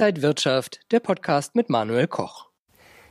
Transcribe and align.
Inside 0.00 0.22
Wirtschaft, 0.22 0.80
der 0.92 1.00
Podcast 1.00 1.54
mit 1.54 1.68
Manuel 1.68 2.06
Koch. 2.06 2.46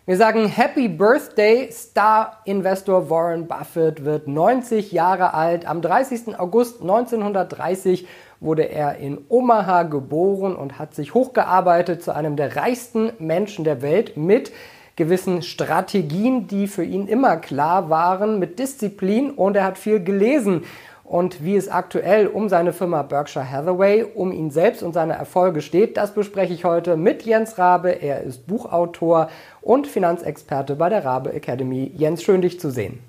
Wir 0.08 0.18
sagen 0.18 0.48
Happy 0.48 0.88
Birthday, 0.88 1.70
Star-Investor 1.72 3.12
Warren 3.12 3.48
Buffett 3.48 4.06
wird 4.06 4.28
90 4.28 4.92
Jahre 4.92 5.36
alt. 5.36 5.68
Am 5.68 5.84
30. 5.84 6.40
August 6.40 6.82
1930 6.82 8.08
wurde 8.40 8.64
er 8.64 8.98
in 8.98 9.24
Omaha 9.30 9.84
geboren 9.84 10.56
und 10.56 10.80
hat 10.80 10.96
sich 10.96 11.14
hochgearbeitet 11.14 12.02
zu 12.02 12.16
einem 12.16 12.36
der 12.36 12.56
reichsten 12.56 13.12
Menschen 13.20 13.66
der 13.66 13.84
Welt 13.84 14.18
mit 14.18 14.52
gewissen 14.96 15.44
Strategien, 15.44 16.48
die 16.48 16.66
für 16.66 16.84
ihn 16.84 17.08
immer 17.08 17.38
klar 17.38 17.92
waren, 17.92 18.40
mit 18.40 18.58
Disziplin 18.58 19.30
und 19.30 19.56
er 19.56 19.64
hat 19.64 19.78
viel 19.78 20.04
gelesen 20.04 20.64
und 21.10 21.44
wie 21.44 21.56
es 21.56 21.70
aktuell 21.70 22.28
um 22.28 22.50
seine 22.50 22.72
Firma 22.72 23.02
Berkshire 23.02 23.52
Hathaway, 23.52 24.06
um 24.14 24.32
ihn 24.32 24.52
selbst 24.52 24.84
und 24.84 24.94
seine 24.94 25.14
Erfolge 25.14 25.62
steht, 25.62 25.98
das 25.98 26.14
bespreche 26.14 26.54
ich 26.54 26.66
heute 26.66 26.98
mit 26.98 27.24
Jens 27.24 27.58
Rabe. 27.58 27.90
Er 27.90 28.22
ist 28.22 28.46
Buchautor 28.46 29.30
und 29.62 29.88
Finanzexperte 29.88 30.76
bei 30.76 30.88
der 30.90 31.04
Rabe 31.04 31.34
Academy. 31.34 31.92
Jens, 31.96 32.22
schön 32.22 32.44
dich 32.44 32.60
zu 32.60 32.70
sehen. 32.70 33.00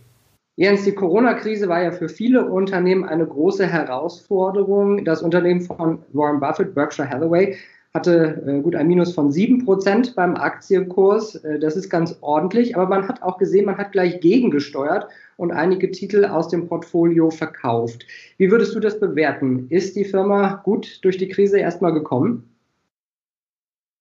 Jens, 0.57 0.85
die 0.85 0.95
Corona-Krise 0.95 1.69
war 1.69 1.83
ja 1.83 1.93
für 1.93 2.09
viele 2.09 2.47
Unternehmen 2.47 3.05
eine 3.05 3.27
große 3.27 3.67
Herausforderung. 3.67 5.05
Das 5.05 5.21
Unternehmen 5.21 5.61
von 5.61 5.99
Warren 6.15 6.41
Buffett, 6.41 6.75
Berkshire 6.75 7.09
Hathaway, 7.09 7.55
hatte 7.95 8.43
äh, 8.47 8.61
gut 8.63 8.77
ein 8.77 8.87
Minus 8.87 9.15
von 9.15 9.31
7% 9.31 10.15
beim 10.15 10.37
Aktienkurs. 10.37 11.37
Äh, 11.37 11.59
das 11.59 11.77
ist 11.77 11.91
ganz 11.91 12.19
ordentlich, 12.21 12.77
aber 12.77 12.89
man 12.89 13.09
hat 13.09 13.23
auch 13.23 13.39
gesehen, 13.39 13.67
man 13.67 13.79
hat 13.79 13.93
gleich 13.93 14.21
gegengesteuert 14.21 15.09
und 15.37 15.51
einige 15.51 15.91
Titel 15.91 16.25
aus 16.25 16.49
dem 16.49 16.69
Portfolio 16.69 17.31
verkauft. 17.31 18.07
Wie 18.37 18.51
würdest 18.51 18.75
du 18.75 18.81
das 18.81 19.01
bewerten? 19.01 19.69
Ist 19.71 19.97
die 19.97 20.05
Firma 20.05 20.61
gut 20.63 21.01
durch 21.03 21.19
die 21.19 21.29
Krise 21.29 21.59
erstmal 21.59 21.93
gekommen? 21.93 22.47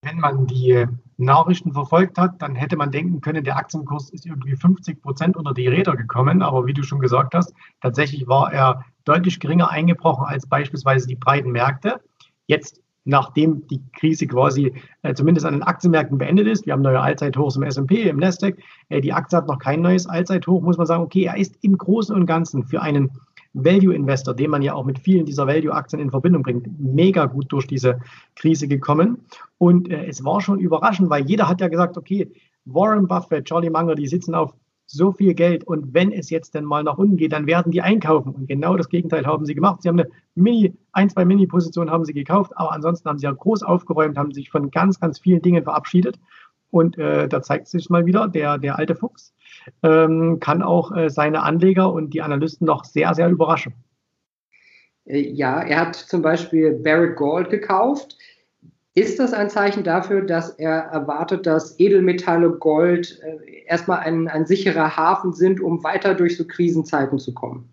Wenn 0.02 0.20
man 0.20 0.48
die 0.48 0.86
Nachrichten 1.18 1.74
verfolgt 1.74 2.18
hat, 2.18 2.42
dann 2.42 2.56
hätte 2.56 2.78
man 2.78 2.92
denken 2.92 3.20
können, 3.20 3.44
der 3.44 3.58
Aktienkurs 3.58 4.10
ist 4.12 4.26
irgendwie 4.26 4.56
50 4.56 5.02
Prozent 5.02 5.36
unter 5.36 5.54
die 5.54 5.68
Räder 5.68 5.98
gekommen. 5.98 6.42
Aber 6.42 6.66
wie 6.68 6.74
du 6.74 6.84
schon 6.84 7.00
gesagt 7.00 7.34
hast, 7.34 7.54
tatsächlich 7.82 8.28
war 8.28 8.54
er 8.54 8.86
deutlich 9.04 9.40
geringer 9.40 9.70
eingebrochen 9.70 10.26
als 10.26 10.48
beispielsweise 10.48 11.08
die 11.08 11.16
breiten 11.16 11.52
Märkte. 11.52 12.00
Jetzt 12.48 12.82
nachdem 13.06 13.68
die 13.68 13.82
Krise 13.98 14.28
quasi 14.28 14.74
äh, 15.02 15.14
zumindest 15.14 15.46
an 15.46 15.54
den 15.54 15.64
Aktienmärkten 15.64 16.18
beendet 16.18 16.48
ist. 16.48 16.66
Wir 16.66 16.74
haben 16.74 16.82
neue 16.82 17.00
Allzeithochs 17.00 17.56
im 17.56 17.64
S&P, 17.64 18.04
im 18.04 18.18
Nasdaq. 18.18 18.58
Äh, 18.90 19.02
die 19.02 19.14
Aktie 19.14 19.38
hat 19.38 19.48
noch 19.48 19.60
kein 19.60 19.82
neues 19.82 20.08
Allzeithoch, 20.08 20.62
muss 20.62 20.78
man 20.78 20.86
sagen, 20.86 21.04
okay, 21.04 21.24
er 21.24 21.38
ist 21.38 21.56
im 21.62 21.78
Großen 21.78 22.16
und 22.16 22.26
Ganzen 22.26 22.64
für 22.64 22.82
einen 22.82 23.12
Value-Investor, 23.54 24.36
den 24.36 24.52
man 24.52 24.62
ja 24.62 24.74
auch 24.74 24.86
mit 24.86 25.00
vielen 25.00 25.26
dieser 25.26 25.48
Value-Aktien 25.48 26.02
in 26.02 26.12
Verbindung 26.12 26.44
bringt, 26.44 26.68
mega 26.80 27.26
gut 27.26 27.52
durch 27.52 27.66
diese 27.66 28.00
Krise 28.36 28.68
gekommen. 28.68 29.20
Und 29.58 29.90
äh, 29.90 30.06
es 30.06 30.24
war 30.24 30.42
schon 30.42 30.60
überraschend, 30.60 31.10
weil 31.10 31.26
jeder 31.26 31.50
hat 31.50 31.62
ja 31.62 31.68
gesagt, 31.68 31.98
okay, 31.98 32.32
Warren 32.66 33.08
Buffett, 33.08 33.46
Charlie 33.46 33.70
Munger, 33.70 33.96
die 33.96 34.08
sitzen 34.08 34.36
auf 34.36 34.54
so 34.92 35.12
viel 35.12 35.34
Geld 35.34 35.64
und 35.66 35.94
wenn 35.94 36.12
es 36.12 36.30
jetzt 36.30 36.56
denn 36.56 36.66
mal 36.66 36.84
nach 36.84 36.98
unten 36.98 37.18
geht, 37.18 37.32
dann 37.32 37.46
werden 37.46 37.72
die 37.72 37.82
einkaufen. 37.82 38.34
Und 38.34 38.48
genau 38.48 38.76
das 38.76 38.90
Gegenteil 38.90 39.26
haben 39.26 39.46
sie 39.46 39.54
gemacht. 39.54 39.82
Sie 39.82 39.90
haben 39.90 40.00
eine 40.00 40.10
Mini, 40.36 40.74
ein, 40.94 41.10
zwei 41.10 41.26
Mini-Positionen 41.26 41.92
haben 41.92 42.06
sie 42.06 42.14
gekauft, 42.14 42.52
aber 42.56 42.72
ansonsten 42.72 43.08
haben 43.08 43.20
sie 43.20 43.26
ja 43.26 43.32
groß 43.32 43.64
aufgeräumt, 43.64 44.18
haben 44.18 44.32
sich 44.32 44.50
von 44.50 44.72
ganz, 44.72 45.00
ganz 45.00 45.20
vielen 45.20 45.42
Dingen 45.42 45.64
verabschiedet. 45.64 46.20
Und 46.72 46.98
äh, 46.98 47.28
da 47.28 47.42
zeigt 47.42 47.68
sich 47.68 47.90
mal 47.90 48.06
wieder, 48.06 48.28
der, 48.28 48.58
der 48.58 48.78
alte 48.78 48.96
Fuchs 48.96 49.34
ähm, 49.84 50.40
kann 50.40 50.62
auch 50.62 50.96
äh, 50.96 51.10
seine 51.10 51.44
Anleger 51.44 51.92
und 51.92 52.14
die 52.14 52.22
Analysten 52.22 52.66
noch 52.66 52.84
sehr, 52.84 53.14
sehr 53.14 53.30
überraschen. 53.30 53.74
Äh, 55.06 55.20
ja, 55.20 55.62
er 55.62 55.82
hat 55.82 55.96
zum 55.96 56.22
Beispiel 56.22 56.74
Barrick 56.74 57.16
Gold 57.18 57.50
gekauft. 57.50 58.18
Ist 58.96 59.20
das 59.20 59.34
ein 59.34 59.50
Zeichen 59.50 59.84
dafür, 59.84 60.22
dass 60.22 60.50
er 60.50 60.72
erwartet, 60.72 61.46
dass 61.46 61.80
Edelmetalle, 61.80 62.50
Gold 62.52 63.20
äh, 63.22 63.64
erstmal 63.68 64.00
ein, 64.00 64.28
ein 64.28 64.46
sicherer 64.46 64.98
Hafen 64.98 65.32
sind, 65.32 65.62
um 65.62 65.84
weiter 65.84 66.16
durch 66.16 66.38
so 66.38 66.46
Krisenzeiten 66.46 67.20
zu 67.20 67.34
kommen? 67.34 67.70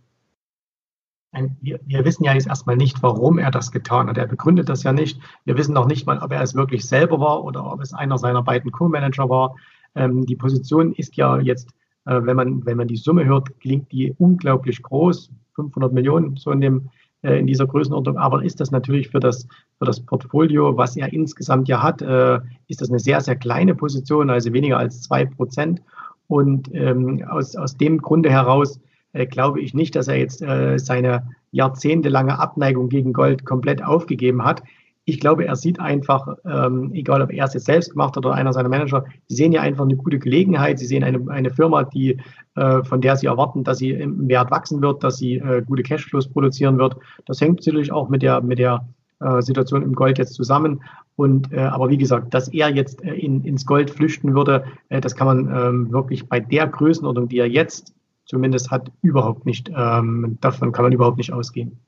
Wir, 1.60 1.80
wir, 1.84 2.04
wissen 2.04 2.24
ja 2.24 2.32
jetzt 2.32 2.46
erstmal 2.46 2.76
nicht, 2.76 3.02
warum 3.02 3.38
er 3.38 3.50
das 3.50 3.70
getan 3.70 4.08
hat. 4.08 4.16
Er 4.16 4.26
begründet 4.26 4.68
das 4.68 4.84
ja 4.84 4.92
nicht. 4.92 5.20
Wir 5.44 5.56
wissen 5.56 5.74
noch 5.74 5.86
nicht 5.86 6.06
mal, 6.06 6.18
ob 6.18 6.32
er 6.32 6.40
es 6.40 6.54
wirklich 6.54 6.86
selber 6.86 7.20
war 7.20 7.44
oder 7.44 7.70
ob 7.70 7.80
es 7.82 7.92
einer 7.92 8.16
seiner 8.16 8.42
beiden 8.42 8.72
Co-Manager 8.72 9.28
war. 9.28 9.56
Ähm, 9.94 10.24
die 10.24 10.36
Position 10.36 10.92
ist 10.92 11.16
ja 11.16 11.38
jetzt, 11.38 11.70
äh, 12.06 12.20
wenn, 12.22 12.36
man, 12.36 12.64
wenn 12.64 12.78
man 12.78 12.88
die 12.88 12.96
Summe 12.96 13.26
hört, 13.26 13.58
klingt 13.60 13.92
die 13.92 14.14
unglaublich 14.18 14.82
groß. 14.82 15.30
500 15.54 15.92
Millionen, 15.92 16.36
so 16.36 16.50
in 16.50 16.60
dem 16.60 16.90
äh, 17.26 17.38
in 17.38 17.46
dieser 17.46 17.66
Größenordnung. 17.66 18.16
Aber 18.16 18.42
ist 18.42 18.60
das 18.60 18.70
natürlich 18.70 19.08
für 19.08 19.20
das, 19.20 19.48
für 19.78 19.84
das 19.84 20.00
Portfolio, 20.00 20.76
was 20.76 20.96
er 20.96 21.12
insgesamt 21.12 21.68
ja 21.68 21.82
hat, 21.82 22.00
äh, 22.02 22.38
ist 22.68 22.80
das 22.80 22.88
eine 22.88 23.00
sehr, 23.00 23.20
sehr 23.20 23.36
kleine 23.36 23.74
Position, 23.74 24.30
also 24.30 24.52
weniger 24.52 24.78
als 24.78 25.02
zwei 25.02 25.24
Prozent. 25.24 25.82
Und 26.28 26.70
ähm, 26.72 27.24
aus, 27.28 27.56
aus 27.56 27.76
dem 27.76 27.98
Grunde 27.98 28.30
heraus 28.30 28.80
äh, 29.12 29.26
glaube 29.26 29.60
ich 29.60 29.74
nicht, 29.74 29.96
dass 29.96 30.08
er 30.08 30.18
jetzt 30.18 30.42
äh, 30.42 30.78
seine 30.78 31.28
jahrzehntelange 31.50 32.38
Abneigung 32.38 32.88
gegen 32.88 33.12
Gold 33.12 33.44
komplett 33.44 33.82
aufgegeben 33.82 34.44
hat 34.44 34.62
ich 35.08 35.20
glaube, 35.20 35.46
er 35.46 35.54
sieht 35.54 35.78
einfach, 35.78 36.36
ähm, 36.44 36.90
egal 36.92 37.22
ob 37.22 37.32
er 37.32 37.44
es 37.44 37.54
jetzt 37.54 37.66
selbst 37.66 37.92
gemacht 37.92 38.16
hat 38.16 38.26
oder 38.26 38.34
einer 38.34 38.52
seiner 38.52 38.68
Manager, 38.68 39.04
sie 39.28 39.36
sehen 39.36 39.52
ja 39.52 39.60
einfach 39.60 39.84
eine 39.84 39.94
gute 39.94 40.18
Gelegenheit. 40.18 40.80
Sie 40.80 40.86
sehen 40.86 41.04
eine, 41.04 41.30
eine 41.30 41.50
Firma, 41.50 41.84
die, 41.84 42.18
äh, 42.56 42.82
von 42.82 43.00
der 43.00 43.16
sie 43.16 43.26
erwarten, 43.26 43.62
dass 43.62 43.78
sie 43.78 43.90
im 43.90 44.26
Wert 44.28 44.50
wachsen 44.50 44.82
wird, 44.82 45.04
dass 45.04 45.18
sie 45.18 45.36
äh, 45.36 45.62
gute 45.64 45.84
Cashflows 45.84 46.28
produzieren 46.28 46.76
wird. 46.78 46.96
Das 47.24 47.40
hängt 47.40 47.60
natürlich 47.60 47.92
auch 47.92 48.08
mit 48.08 48.22
der, 48.22 48.40
mit 48.40 48.58
der 48.58 48.84
äh, 49.20 49.40
Situation 49.42 49.82
im 49.82 49.94
Gold 49.94 50.18
jetzt 50.18 50.34
zusammen. 50.34 50.82
Und 51.14 51.52
äh, 51.52 51.60
aber 51.60 51.88
wie 51.88 51.98
gesagt, 51.98 52.34
dass 52.34 52.48
er 52.48 52.70
jetzt 52.70 53.04
äh, 53.04 53.14
in, 53.14 53.44
ins 53.44 53.64
Gold 53.64 53.90
flüchten 53.90 54.34
würde, 54.34 54.64
äh, 54.88 55.00
das 55.00 55.14
kann 55.14 55.28
man 55.28 55.38
ähm, 55.56 55.92
wirklich 55.92 56.28
bei 56.28 56.40
der 56.40 56.66
Größenordnung, 56.66 57.28
die 57.28 57.38
er 57.38 57.48
jetzt 57.48 57.94
zumindest 58.24 58.72
hat, 58.72 58.90
überhaupt 59.02 59.46
nicht, 59.46 59.70
ähm, 59.74 60.36
davon 60.40 60.72
kann 60.72 60.84
man 60.84 60.92
überhaupt 60.92 61.18
nicht 61.18 61.32
ausgehen. 61.32 61.78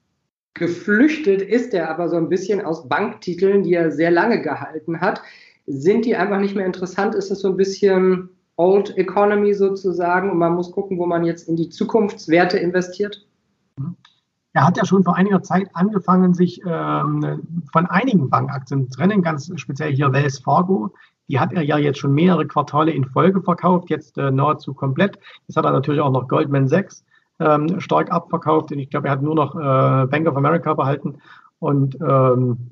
Geflüchtet 0.54 1.42
ist 1.42 1.72
er 1.72 1.90
aber 1.90 2.08
so 2.08 2.16
ein 2.16 2.28
bisschen 2.28 2.64
aus 2.64 2.88
Banktiteln, 2.88 3.62
die 3.62 3.74
er 3.74 3.92
sehr 3.92 4.10
lange 4.10 4.42
gehalten 4.42 5.00
hat. 5.00 5.22
Sind 5.66 6.04
die 6.04 6.16
einfach 6.16 6.40
nicht 6.40 6.56
mehr 6.56 6.66
interessant? 6.66 7.14
Ist 7.14 7.30
es 7.30 7.40
so 7.40 7.48
ein 7.48 7.56
bisschen 7.56 8.30
Old 8.56 8.96
Economy 8.96 9.54
sozusagen 9.54 10.30
und 10.30 10.38
man 10.38 10.54
muss 10.54 10.72
gucken, 10.72 10.98
wo 10.98 11.06
man 11.06 11.24
jetzt 11.24 11.48
in 11.48 11.56
die 11.56 11.68
Zukunftswerte 11.68 12.58
investiert? 12.58 13.24
Er 14.52 14.66
hat 14.66 14.76
ja 14.76 14.84
schon 14.84 15.04
vor 15.04 15.14
einiger 15.14 15.42
Zeit 15.42 15.68
angefangen, 15.74 16.34
sich 16.34 16.60
ähm, 16.66 17.42
von 17.70 17.86
einigen 17.86 18.28
Bankaktien 18.28 18.90
zu 18.90 18.98
trennen, 18.98 19.22
ganz 19.22 19.52
speziell 19.56 19.94
hier 19.94 20.12
Wells 20.12 20.40
Fargo. 20.40 20.92
Die 21.28 21.38
hat 21.38 21.52
er 21.52 21.62
ja 21.62 21.78
jetzt 21.78 21.98
schon 21.98 22.14
mehrere 22.14 22.46
Quartale 22.46 22.90
in 22.90 23.04
Folge 23.04 23.42
verkauft, 23.42 23.90
jetzt 23.90 24.18
äh, 24.18 24.32
nahezu 24.32 24.74
komplett. 24.74 25.18
Jetzt 25.46 25.56
hat 25.56 25.64
er 25.64 25.72
natürlich 25.72 26.00
auch 26.00 26.10
noch 26.10 26.26
Goldman 26.26 26.66
Sachs 26.66 27.04
ähm, 27.40 27.80
stark 27.80 28.10
abverkauft. 28.10 28.72
Und 28.72 28.78
ich 28.78 28.90
glaube, 28.90 29.08
er 29.08 29.12
hat 29.12 29.22
nur 29.22 29.34
noch 29.34 29.54
äh, 29.54 30.06
Bank 30.06 30.26
of 30.26 30.36
America 30.36 30.74
behalten. 30.74 31.16
Und 31.58 31.96
ähm, 32.00 32.70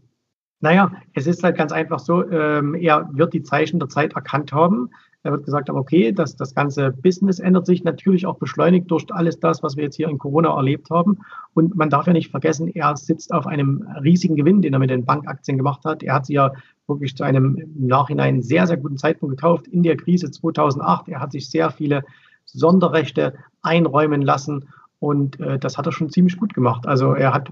naja, 0.60 0.92
es 1.12 1.26
ist 1.26 1.42
halt 1.42 1.56
ganz 1.56 1.72
einfach 1.72 1.98
so, 1.98 2.28
ähm, 2.30 2.74
er 2.74 3.08
wird 3.12 3.34
die 3.34 3.42
Zeichen 3.42 3.78
der 3.78 3.88
Zeit 3.88 4.14
erkannt 4.14 4.52
haben. 4.52 4.90
Er 5.22 5.32
wird 5.32 5.44
gesagt 5.44 5.68
haben, 5.68 5.76
okay, 5.76 6.12
das, 6.12 6.36
das 6.36 6.54
ganze 6.54 6.92
Business 6.92 7.40
ändert 7.40 7.66
sich 7.66 7.82
natürlich 7.82 8.26
auch 8.26 8.38
beschleunigt 8.38 8.88
durch 8.90 9.04
alles 9.10 9.40
das, 9.40 9.60
was 9.62 9.76
wir 9.76 9.82
jetzt 9.82 9.96
hier 9.96 10.08
in 10.08 10.18
Corona 10.18 10.54
erlebt 10.54 10.88
haben. 10.90 11.18
Und 11.52 11.74
man 11.74 11.90
darf 11.90 12.06
ja 12.06 12.12
nicht 12.12 12.30
vergessen, 12.30 12.68
er 12.68 12.96
sitzt 12.96 13.34
auf 13.34 13.46
einem 13.46 13.86
riesigen 14.02 14.36
Gewinn, 14.36 14.62
den 14.62 14.72
er 14.72 14.78
mit 14.78 14.90
den 14.90 15.04
Bankaktien 15.04 15.56
gemacht 15.56 15.84
hat. 15.84 16.04
Er 16.04 16.14
hat 16.14 16.26
sie 16.26 16.34
ja 16.34 16.52
wirklich 16.86 17.16
zu 17.16 17.24
einem 17.24 17.56
im 17.56 17.88
Nachhinein 17.88 18.40
sehr, 18.40 18.68
sehr 18.68 18.76
guten 18.76 18.98
Zeitpunkt 18.98 19.36
gekauft 19.36 19.66
in 19.66 19.82
der 19.82 19.96
Krise 19.96 20.30
2008. 20.30 21.08
Er 21.08 21.20
hat 21.20 21.32
sich 21.32 21.50
sehr 21.50 21.70
viele 21.70 22.04
Sonderrechte 22.56 23.34
einräumen 23.62 24.22
lassen 24.22 24.68
und 24.98 25.38
äh, 25.40 25.58
das 25.58 25.78
hat 25.78 25.86
er 25.86 25.92
schon 25.92 26.10
ziemlich 26.10 26.36
gut 26.36 26.54
gemacht. 26.54 26.86
Also 26.86 27.12
er 27.12 27.32
hat 27.34 27.50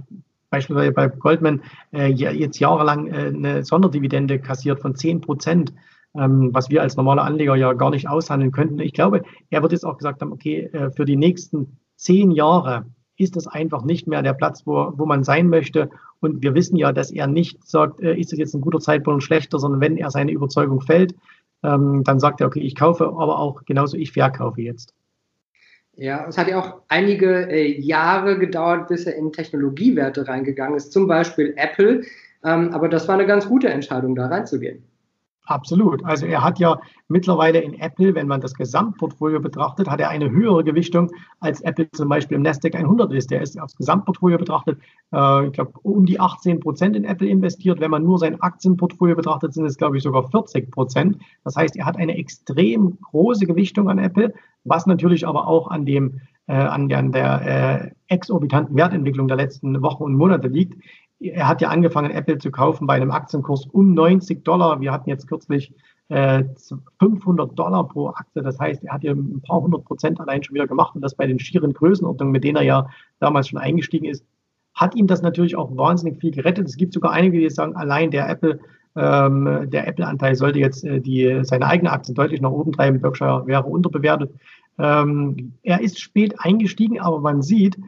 beispielsweise 0.51 0.93
bei 0.93 1.09
Goldman 1.09 1.63
äh, 1.93 2.07
jetzt 2.07 2.59
jahrelang 2.59 3.09
äh, 3.09 3.27
eine 3.27 3.65
Sonderdividende 3.65 4.39
kassiert 4.39 4.81
von 4.81 4.95
10 4.95 5.21
Prozent, 5.21 5.73
ähm, 6.15 6.51
was 6.53 6.71
wir 6.71 6.83
als 6.83 6.97
normale 6.97 7.23
Anleger 7.23 7.57
ja 7.57 7.73
gar 7.73 7.91
nicht 7.91 8.09
aushandeln 8.09 8.53
könnten. 8.53 8.79
Ich 8.79 8.93
glaube, 8.93 9.23
er 9.51 9.63
wird 9.63 9.73
jetzt 9.73 9.85
auch 9.85 9.99
gesagt 9.99 10.21
haben, 10.21 10.33
okay, 10.33 10.71
äh, 10.73 10.91
für 10.91 11.05
die 11.05 11.17
nächsten 11.17 11.79
zehn 11.97 12.31
Jahre 12.31 12.87
ist 13.17 13.37
das 13.37 13.47
einfach 13.47 13.85
nicht 13.85 14.07
mehr 14.07 14.23
der 14.23 14.35
Platz, 14.35 14.63
wo, 14.65 14.93
wo 14.97 15.07
man 15.07 15.25
sein 15.25 15.49
möchte. 15.49 15.91
Und 16.21 16.43
wir 16.43 16.55
wissen 16.55 16.77
ja, 16.77 16.93
dass 16.93 17.11
er 17.11 17.27
nicht 17.27 17.67
sagt, 17.67 18.01
äh, 18.01 18.15
ist 18.15 18.33
es 18.33 18.39
jetzt 18.39 18.55
ein 18.55 18.61
guter 18.61 18.81
Zeitpunkt 18.81 19.17
und 19.17 19.21
schlechter, 19.23 19.59
sondern 19.59 19.81
wenn 19.81 19.97
er 19.97 20.11
seine 20.11 20.33
Überzeugung 20.33 20.81
fällt, 20.81 21.15
ähm, 21.63 22.05
dann 22.05 22.21
sagt 22.21 22.41
er, 22.41 22.47
okay, 22.47 22.61
ich 22.61 22.75
kaufe, 22.75 23.07
aber 23.07 23.39
auch 23.39 23.65
genauso 23.65 23.97
ich 23.97 24.13
verkaufe 24.13 24.61
jetzt. 24.61 24.95
Ja, 25.97 26.27
es 26.29 26.37
hat 26.37 26.49
ja 26.49 26.59
auch 26.59 26.81
einige 26.89 27.49
äh, 27.49 27.81
Jahre 27.81 28.39
gedauert, 28.39 28.89
bis 28.89 29.07
er 29.07 29.15
in 29.15 29.33
Technologiewerte 29.33 30.27
reingegangen 30.27 30.77
ist, 30.77 30.93
zum 30.93 31.07
Beispiel 31.07 31.55
Apple. 31.57 32.03
Ähm, 32.45 32.71
aber 32.73 32.89
das 32.89 33.07
war 33.07 33.15
eine 33.15 33.27
ganz 33.27 33.47
gute 33.47 33.69
Entscheidung, 33.69 34.17
da 34.17 34.27
reinzugehen. 34.27 34.83
Absolut. 35.47 36.03
Also 36.07 36.25
er 36.25 36.43
hat 36.43 36.59
ja 36.59 36.81
mittlerweile 37.09 37.61
in 37.61 37.75
Apple, 37.79 38.15
wenn 38.15 38.27
man 38.27 38.41
das 38.41 38.55
Gesamtportfolio 38.55 39.41
betrachtet, 39.41 39.91
hat 39.91 40.01
er 40.01 40.09
eine 40.09 40.31
höhere 40.31 40.65
Gewichtung 40.65 41.11
als 41.41 41.61
Apple 41.61 41.91
zum 41.93 42.09
Beispiel 42.09 42.37
im 42.37 42.43
Nasdaq 42.43 42.75
100 42.75 43.13
ist. 43.13 43.31
Der 43.31 43.43
ist 43.43 43.61
aufs 43.61 43.77
Gesamtportfolio 43.77 44.39
betrachtet, 44.39 44.79
äh, 45.13 45.47
ich 45.47 45.53
glaube, 45.53 45.73
um 45.83 46.07
die 46.07 46.19
18 46.19 46.61
Prozent 46.61 46.97
in 46.97 47.05
Apple 47.05 47.29
investiert. 47.29 47.79
Wenn 47.79 47.91
man 47.91 48.05
nur 48.05 48.19
sein 48.19 48.41
Aktienportfolio 48.41 49.17
betrachtet, 49.17 49.53
sind 49.53 49.67
es, 49.67 49.77
glaube 49.77 49.99
ich, 49.99 50.03
sogar 50.03 50.31
40 50.31 50.71
Prozent. 50.71 51.19
Das 51.45 51.57
heißt, 51.57 51.77
er 51.77 51.85
hat 51.85 51.99
eine 51.99 52.17
extrem 52.17 52.99
große 53.03 53.45
Gewichtung 53.45 53.91
an 53.91 53.99
Apple, 53.99 54.33
was 54.65 54.87
natürlich 54.87 55.27
aber 55.27 55.47
auch 55.47 55.69
an 55.69 55.85
dem 55.85 56.21
äh, 56.47 56.53
an 56.53 56.89
der, 56.89 56.99
an 56.99 57.13
der 57.13 57.43
äh, 57.43 57.91
exorbitanten 58.09 58.77
Wertentwicklung 58.77 59.29
der 59.29 59.37
letzten 59.37 59.81
Wochen 59.83 60.03
und 60.03 60.15
Monate 60.15 60.49
liegt 60.49 60.79
er 61.33 61.49
hat 61.49 61.61
ja 61.61 61.69
angefangen, 61.69 62.11
Apple 62.11 62.39
zu 62.39 62.51
kaufen 62.51 62.87
bei 62.87 62.95
einem 62.95 63.11
Aktienkurs 63.11 63.67
um 63.67 63.95
90 63.95 64.45
Dollar. 64.45 64.81
Wir 64.81 64.93
hatten 64.93 65.09
jetzt 65.09 65.27
kürzlich 65.27 65.73
äh, 66.09 66.45
500 66.99 67.59
Dollar 67.59 67.89
pro 67.89 68.09
Aktie. 68.09 68.43
Das 68.43 68.59
heißt, 68.59 68.85
er 68.85 68.95
hat 68.95 69.05
ja 69.05 69.13
ein 69.13 69.41
paar 69.47 69.61
hundert 69.61 69.85
Prozent 69.85 70.21
allein 70.21 70.43
schon 70.43 70.55
wieder 70.55 70.67
gemacht 70.67 70.95
und 70.95 71.03
das 71.03 71.15
bei 71.15 71.27
den 71.27 71.39
schieren 71.39 71.73
Größenordnungen, 71.73 72.33
mit 72.33 72.45
denen 72.45 72.57
er 72.57 72.63
ja 72.63 72.89
damals 73.21 73.49
schon 73.49 73.59
eingestiegen 73.59 74.07
ist, 74.07 74.25
hat 74.75 74.95
ihm 74.95 75.07
das 75.07 75.23
natürlich 75.23 75.57
auch 75.57 75.75
wahnsinnig 75.77 76.21
viel 76.21 76.33
gerettet. 76.33 76.67
Es 76.67 76.77
gibt 76.77 76.93
sogar 76.93 77.13
einige, 77.13 77.39
die 77.39 77.49
sagen, 77.49 77.77
allein 77.77 78.11
der 78.11 78.29
Apple, 78.29 78.61
ähm, 78.97 79.71
der 79.71 79.87
Apple-Anteil 79.87 80.35
sollte 80.35 80.59
jetzt 80.59 80.85
äh, 80.85 81.01
die, 81.01 81.41
seine 81.43 81.67
eigene 81.67 81.93
Aktie 81.93 82.15
deutlich 82.15 82.41
nach 82.41 82.51
oben 82.51 82.73
treiben. 82.73 83.01
Berkshire 83.01 83.47
wäre 83.47 83.65
unterbewertet. 83.65 84.33
Ähm, 84.79 85.53
er 85.63 85.81
ist 85.81 86.01
spät 86.01 86.35
eingestiegen, 86.39 87.01
aber 87.01 87.21
man 87.21 87.43
sieht, 87.43 87.79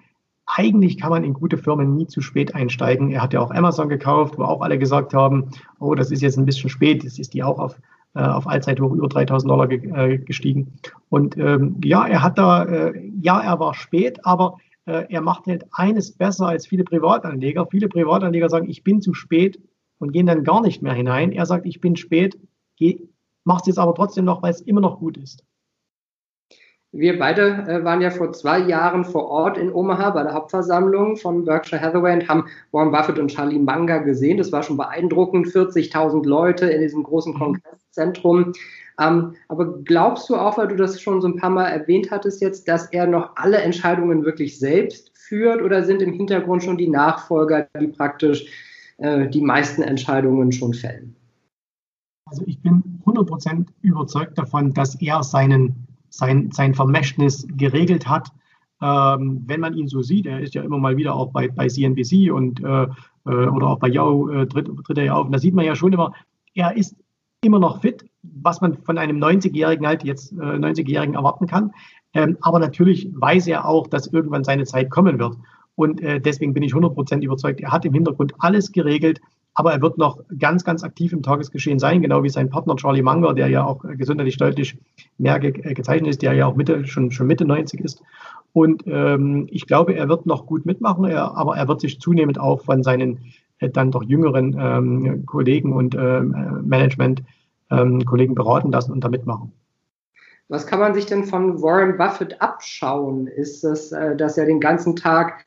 eigentlich 0.46 0.98
kann 0.98 1.10
man 1.10 1.24
in 1.24 1.34
gute 1.34 1.58
Firmen 1.58 1.96
nie 1.96 2.06
zu 2.06 2.20
spät 2.20 2.54
einsteigen. 2.54 3.10
Er 3.10 3.22
hat 3.22 3.32
ja 3.32 3.40
auch 3.40 3.50
Amazon 3.50 3.88
gekauft, 3.88 4.38
wo 4.38 4.44
auch 4.44 4.60
alle 4.60 4.78
gesagt 4.78 5.12
haben, 5.12 5.50
oh, 5.80 5.94
das 5.94 6.10
ist 6.10 6.22
jetzt 6.22 6.38
ein 6.38 6.46
bisschen 6.46 6.70
spät. 6.70 7.02
Jetzt 7.02 7.18
ist 7.18 7.34
die 7.34 7.42
auch 7.42 7.58
auf, 7.58 7.76
äh, 8.14 8.20
auf 8.20 8.46
Allzeithoch 8.46 8.92
über 8.92 9.08
3000 9.08 9.50
Dollar 9.50 9.66
ge 9.66 9.90
äh, 9.92 10.18
gestiegen. 10.18 10.72
Und 11.08 11.36
ähm, 11.36 11.80
ja, 11.82 12.06
er 12.06 12.22
hat 12.22 12.38
da, 12.38 12.64
äh, 12.64 13.10
ja, 13.20 13.40
er 13.40 13.58
war 13.58 13.74
spät, 13.74 14.24
aber 14.24 14.58
äh, 14.86 15.04
er 15.08 15.20
macht 15.20 15.46
halt 15.46 15.64
eines 15.72 16.12
besser 16.12 16.46
als 16.46 16.66
viele 16.66 16.84
Privatanleger. 16.84 17.66
Viele 17.66 17.88
Privatanleger 17.88 18.48
sagen, 18.48 18.70
ich 18.70 18.84
bin 18.84 19.00
zu 19.00 19.14
spät 19.14 19.60
und 19.98 20.12
gehen 20.12 20.26
dann 20.26 20.44
gar 20.44 20.62
nicht 20.62 20.80
mehr 20.80 20.94
hinein. 20.94 21.32
Er 21.32 21.46
sagt, 21.46 21.66
ich 21.66 21.80
bin 21.80 21.96
spät, 21.96 22.38
macht 23.44 23.62
es 23.62 23.68
jetzt 23.68 23.78
aber 23.78 23.94
trotzdem 23.94 24.24
noch, 24.24 24.42
weil 24.42 24.52
es 24.52 24.60
immer 24.60 24.80
noch 24.80 25.00
gut 25.00 25.16
ist. 25.16 25.44
Wir 26.96 27.18
beide 27.18 27.66
äh, 27.68 27.84
waren 27.84 28.00
ja 28.00 28.10
vor 28.10 28.32
zwei 28.32 28.58
Jahren 28.58 29.04
vor 29.04 29.26
Ort 29.26 29.58
in 29.58 29.70
Omaha 29.70 30.10
bei 30.10 30.22
der 30.22 30.32
Hauptversammlung 30.32 31.18
von 31.18 31.44
Berkshire 31.44 31.80
Hathaway 31.80 32.14
und 32.14 32.26
haben 32.26 32.46
Warren 32.72 32.90
Buffett 32.90 33.18
und 33.18 33.28
Charlie 33.28 33.58
Munger 33.58 34.00
gesehen. 34.00 34.38
Das 34.38 34.50
war 34.50 34.62
schon 34.62 34.78
beeindruckend, 34.78 35.46
40.000 35.46 36.26
Leute 36.26 36.66
in 36.66 36.80
diesem 36.80 37.02
großen 37.02 37.34
mhm. 37.34 37.38
Kongresszentrum. 37.38 38.52
Ähm, 38.98 39.34
aber 39.48 39.78
glaubst 39.84 40.30
du 40.30 40.36
auch, 40.36 40.56
weil 40.56 40.68
du 40.68 40.76
das 40.76 40.98
schon 40.98 41.20
so 41.20 41.28
ein 41.28 41.36
paar 41.36 41.50
Mal 41.50 41.66
erwähnt 41.66 42.10
hattest 42.10 42.40
jetzt, 42.40 42.66
dass 42.66 42.86
er 42.86 43.06
noch 43.06 43.36
alle 43.36 43.58
Entscheidungen 43.58 44.24
wirklich 44.24 44.58
selbst 44.58 45.12
führt 45.14 45.60
oder 45.60 45.82
sind 45.84 46.00
im 46.00 46.14
Hintergrund 46.14 46.64
schon 46.64 46.78
die 46.78 46.88
Nachfolger, 46.88 47.68
die 47.78 47.88
praktisch 47.88 48.46
äh, 48.96 49.28
die 49.28 49.42
meisten 49.42 49.82
Entscheidungen 49.82 50.50
schon 50.50 50.72
fällen? 50.72 51.14
Also 52.24 52.42
ich 52.46 52.58
bin 52.62 52.82
100% 53.04 53.66
überzeugt 53.82 54.38
davon, 54.38 54.72
dass 54.72 54.98
er 55.00 55.22
seinen 55.22 55.86
sein, 56.16 56.50
sein 56.52 56.74
Vermächtnis 56.74 57.46
geregelt 57.56 58.08
hat. 58.08 58.28
Ähm, 58.82 59.42
wenn 59.46 59.60
man 59.60 59.74
ihn 59.74 59.88
so 59.88 60.02
sieht, 60.02 60.26
er 60.26 60.40
ist 60.40 60.54
ja 60.54 60.62
immer 60.62 60.78
mal 60.78 60.96
wieder 60.96 61.14
auch 61.14 61.32
bei, 61.32 61.48
bei 61.48 61.68
CNBC 61.68 62.30
und 62.30 62.62
äh, 62.62 62.86
äh, 63.26 63.46
oder 63.48 63.68
auch 63.68 63.78
bei 63.78 63.88
Yahoo 63.88 64.28
äh, 64.30 64.46
tritt, 64.46 64.68
tritt 64.84 64.98
er 64.98 65.04
ja 65.04 65.14
auf. 65.14 65.26
Und 65.26 65.32
da 65.32 65.38
sieht 65.38 65.54
man 65.54 65.64
ja 65.64 65.74
schon 65.74 65.92
immer, 65.92 66.12
er 66.54 66.76
ist 66.76 66.96
immer 67.42 67.58
noch 67.58 67.80
fit, 67.80 68.04
was 68.22 68.60
man 68.60 68.76
von 68.78 68.98
einem 68.98 69.18
90-Jährigen 69.18 69.86
halt 69.86 70.04
jetzt 70.04 70.32
äh, 70.32 70.36
90-Jährigen 70.36 71.14
erwarten 71.14 71.46
kann. 71.46 71.72
Ähm, 72.14 72.36
aber 72.40 72.58
natürlich 72.58 73.08
weiß 73.14 73.46
er 73.46 73.66
auch, 73.66 73.86
dass 73.86 74.06
irgendwann 74.06 74.44
seine 74.44 74.64
Zeit 74.64 74.90
kommen 74.90 75.18
wird. 75.18 75.36
Und 75.74 76.00
äh, 76.00 76.20
deswegen 76.20 76.54
bin 76.54 76.62
ich 76.62 76.72
100% 76.72 77.22
überzeugt, 77.22 77.60
er 77.60 77.72
hat 77.72 77.84
im 77.84 77.92
Hintergrund 77.92 78.32
alles 78.38 78.72
geregelt. 78.72 79.20
Aber 79.58 79.72
er 79.72 79.80
wird 79.80 79.96
noch 79.96 80.20
ganz, 80.38 80.64
ganz 80.64 80.84
aktiv 80.84 81.14
im 81.14 81.22
Tagesgeschehen 81.22 81.78
sein, 81.78 82.02
genau 82.02 82.22
wie 82.22 82.28
sein 82.28 82.50
Partner 82.50 82.76
Charlie 82.76 83.00
Munger, 83.00 83.32
der 83.32 83.48
ja 83.48 83.64
auch 83.64 83.82
gesundheitlich 83.96 84.36
deutlich 84.36 84.76
mehr 85.16 85.40
ge 85.40 85.58
äh, 85.62 85.72
gezeichnet 85.72 86.10
ist, 86.10 86.20
der 86.20 86.34
ja 86.34 86.44
auch 86.46 86.56
Mitte, 86.56 86.86
schon, 86.86 87.10
schon 87.10 87.26
Mitte 87.26 87.46
90 87.46 87.80
ist. 87.80 88.02
Und 88.52 88.82
ähm, 88.86 89.46
ich 89.50 89.66
glaube, 89.66 89.94
er 89.94 90.10
wird 90.10 90.26
noch 90.26 90.44
gut 90.44 90.66
mitmachen, 90.66 91.06
er, 91.06 91.34
aber 91.34 91.56
er 91.56 91.68
wird 91.68 91.80
sich 91.80 92.00
zunehmend 92.00 92.38
auch 92.38 92.64
von 92.64 92.82
seinen 92.82 93.32
äh, 93.58 93.70
dann 93.70 93.90
doch 93.90 94.02
jüngeren 94.02 94.54
ähm, 94.60 95.24
Kollegen 95.24 95.72
und 95.72 95.94
äh, 95.94 96.20
Management-Kollegen 96.20 98.32
ähm, 98.32 98.34
beraten 98.34 98.70
lassen 98.70 98.92
und 98.92 99.04
da 99.04 99.08
mitmachen. 99.08 99.52
Was 100.48 100.66
kann 100.66 100.80
man 100.80 100.92
sich 100.92 101.06
denn 101.06 101.24
von 101.24 101.62
Warren 101.62 101.96
Buffett 101.96 102.42
abschauen? 102.42 103.26
Ist 103.26 103.64
es, 103.64 103.90
äh, 103.92 104.16
dass 104.16 104.36
er 104.36 104.44
den 104.44 104.60
ganzen 104.60 104.96
Tag 104.96 105.46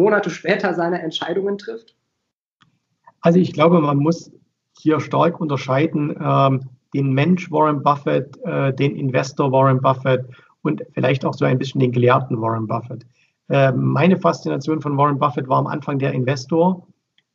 Monate 0.00 0.30
später 0.30 0.74
seine 0.74 1.02
Entscheidungen 1.02 1.58
trifft? 1.58 1.94
Also 3.20 3.38
ich 3.38 3.52
glaube, 3.52 3.80
man 3.80 3.98
muss 3.98 4.32
hier 4.78 5.00
stark 5.00 5.40
unterscheiden 5.40 6.16
ähm, 6.20 6.70
den 6.94 7.12
Mensch 7.12 7.50
Warren 7.50 7.82
Buffett, 7.82 8.36
äh, 8.44 8.72
den 8.72 8.96
Investor 8.96 9.52
Warren 9.52 9.80
Buffett 9.80 10.24
und 10.62 10.82
vielleicht 10.92 11.24
auch 11.24 11.34
so 11.34 11.44
ein 11.44 11.58
bisschen 11.58 11.80
den 11.80 11.92
Gelehrten 11.92 12.40
Warren 12.40 12.66
Buffett. 12.66 13.06
Äh, 13.48 13.72
meine 13.72 14.16
Faszination 14.16 14.80
von 14.80 14.96
Warren 14.96 15.18
Buffett 15.18 15.48
war 15.48 15.58
am 15.58 15.66
Anfang 15.66 15.98
der 15.98 16.12
Investor 16.12 16.86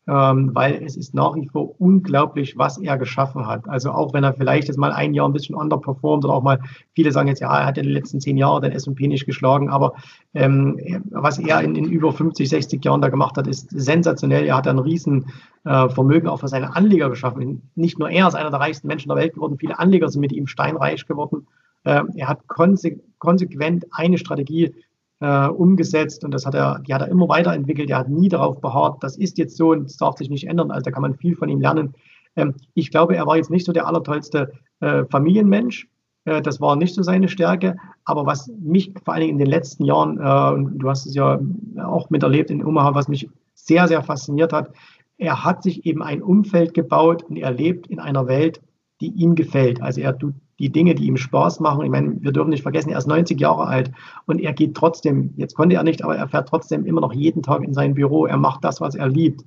weil 0.07 0.83
es 0.83 0.95
ist 0.95 1.15
nach 1.15 1.35
wie 1.35 1.47
vor 1.47 1.79
unglaublich, 1.79 2.57
was 2.57 2.77
er 2.77 2.97
geschaffen 2.97 3.47
hat. 3.47 3.67
Also 3.67 3.91
auch 3.91 4.13
wenn 4.13 4.23
er 4.23 4.33
vielleicht 4.33 4.67
jetzt 4.67 4.77
mal 4.77 4.91
ein 4.91 5.13
Jahr 5.15 5.27
ein 5.27 5.33
bisschen 5.33 5.55
underperformt 5.55 6.25
oder 6.25 6.33
auch 6.35 6.43
mal, 6.43 6.59
viele 6.93 7.11
sagen 7.11 7.27
jetzt, 7.27 7.39
ja, 7.39 7.57
er 7.57 7.65
hat 7.65 7.77
in 7.77 7.85
den 7.85 7.93
letzten 7.93 8.21
zehn 8.21 8.37
Jahren 8.37 8.61
den 8.61 8.71
S&P 8.71 9.07
nicht 9.07 9.25
geschlagen, 9.25 9.69
aber 9.69 9.93
ähm, 10.35 10.79
was 11.09 11.39
er 11.39 11.61
in, 11.61 11.75
in, 11.75 11.85
über 11.85 12.13
50, 12.13 12.47
60 12.47 12.85
Jahren 12.85 13.01
da 13.01 13.09
gemacht 13.09 13.35
hat, 13.37 13.47
ist 13.47 13.69
sensationell. 13.71 14.45
Er 14.45 14.57
hat 14.57 14.67
ein 14.67 14.79
riesen 14.79 15.25
äh, 15.63 15.89
Vermögen 15.89 16.27
auch 16.27 16.39
für 16.39 16.47
seine 16.47 16.75
Anleger 16.75 17.09
geschaffen. 17.09 17.63
Nicht 17.73 17.97
nur 17.97 18.09
er 18.09 18.27
ist 18.27 18.35
einer 18.35 18.51
der 18.51 18.59
reichsten 18.59 18.87
Menschen 18.87 19.09
der 19.09 19.17
Welt 19.17 19.33
geworden, 19.33 19.57
viele 19.57 19.79
Anleger 19.79 20.09
sind 20.09 20.21
mit 20.21 20.33
ihm 20.33 20.45
steinreich 20.45 21.07
geworden. 21.07 21.47
Äh, 21.83 22.03
er 22.15 22.27
hat 22.27 22.47
konse 22.47 22.99
konsequent 23.17 23.85
eine 23.91 24.19
Strategie 24.19 24.73
äh, 25.21 25.47
umgesetzt 25.47 26.23
und 26.23 26.31
das 26.31 26.45
hat 26.45 26.55
er, 26.55 26.79
die 26.79 26.93
hat 26.93 27.01
er 27.01 27.07
immer 27.07 27.29
weiterentwickelt. 27.29 27.89
Er 27.89 27.99
hat 27.99 28.09
nie 28.09 28.29
darauf 28.29 28.59
beharrt, 28.61 29.03
das 29.03 29.17
ist 29.17 29.37
jetzt 29.37 29.57
so 29.57 29.71
und 29.71 29.85
das 29.85 29.97
darf 29.97 30.17
sich 30.17 30.29
nicht 30.29 30.47
ändern. 30.47 30.71
Also 30.71 30.83
da 30.83 30.91
kann 30.91 31.01
man 31.01 31.15
viel 31.15 31.35
von 31.35 31.49
ihm 31.49 31.61
lernen. 31.61 31.93
Ähm, 32.35 32.55
ich 32.73 32.91
glaube, 32.91 33.15
er 33.15 33.25
war 33.25 33.37
jetzt 33.37 33.51
nicht 33.51 33.65
so 33.65 33.71
der 33.71 33.87
allertollste 33.87 34.51
äh, 34.81 35.05
Familienmensch. 35.05 35.87
Äh, 36.25 36.41
das 36.41 36.59
war 36.59 36.75
nicht 36.75 36.93
so 36.95 37.03
seine 37.03 37.29
Stärke. 37.29 37.77
Aber 38.03 38.25
was 38.25 38.51
mich 38.59 38.93
vor 39.03 39.13
allen 39.13 39.21
Dingen 39.21 39.33
in 39.33 39.39
den 39.39 39.49
letzten 39.49 39.85
Jahren, 39.85 40.19
äh, 40.19 40.53
und 40.53 40.79
du 40.79 40.89
hast 40.89 41.05
es 41.05 41.15
ja 41.15 41.39
auch 41.83 42.09
miterlebt 42.09 42.51
in 42.51 42.65
Omaha, 42.65 42.93
was 42.93 43.07
mich 43.07 43.29
sehr, 43.53 43.87
sehr 43.87 44.03
fasziniert 44.03 44.53
hat, 44.53 44.71
er 45.17 45.45
hat 45.45 45.63
sich 45.63 45.85
eben 45.85 46.03
ein 46.03 46.21
Umfeld 46.21 46.73
gebaut 46.73 47.23
und 47.23 47.37
er 47.37 47.51
lebt 47.51 47.87
in 47.87 47.99
einer 47.99 48.27
Welt, 48.27 48.61
die 48.99 49.07
ihm 49.07 49.35
gefällt. 49.35 49.81
Also 49.81 50.01
er 50.01 50.17
tut 50.17 50.33
die 50.59 50.71
Dinge, 50.71 50.95
die 50.95 51.07
ihm 51.07 51.17
Spaß 51.17 51.59
machen. 51.59 51.83
Ich 51.83 51.91
meine, 51.91 52.21
wir 52.21 52.31
dürfen 52.31 52.49
nicht 52.49 52.63
vergessen, 52.63 52.89
er 52.89 52.97
ist 52.97 53.07
90 53.07 53.39
Jahre 53.39 53.67
alt 53.67 53.91
und 54.25 54.39
er 54.39 54.53
geht 54.53 54.75
trotzdem, 54.75 55.33
jetzt 55.35 55.55
konnte 55.55 55.75
er 55.75 55.83
nicht, 55.83 56.03
aber 56.03 56.15
er 56.15 56.27
fährt 56.27 56.47
trotzdem 56.47 56.85
immer 56.85 57.01
noch 57.01 57.13
jeden 57.13 57.43
Tag 57.43 57.63
in 57.63 57.73
sein 57.73 57.93
Büro. 57.93 58.25
Er 58.25 58.37
macht 58.37 58.63
das, 58.63 58.79
was 58.79 58.95
er 58.95 59.07
liebt. 59.07 59.45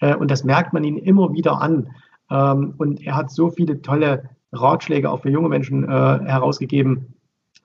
Äh, 0.00 0.16
und 0.16 0.30
das 0.30 0.44
merkt 0.44 0.72
man 0.72 0.84
ihn 0.84 0.96
immer 0.96 1.32
wieder 1.32 1.60
an. 1.60 1.88
Ähm, 2.30 2.74
und 2.78 3.04
er 3.04 3.16
hat 3.16 3.30
so 3.30 3.50
viele 3.50 3.82
tolle 3.82 4.30
Ratschläge 4.52 5.10
auch 5.10 5.22
für 5.22 5.30
junge 5.30 5.48
Menschen 5.48 5.84
äh, 5.84 5.88
herausgegeben, 5.88 7.14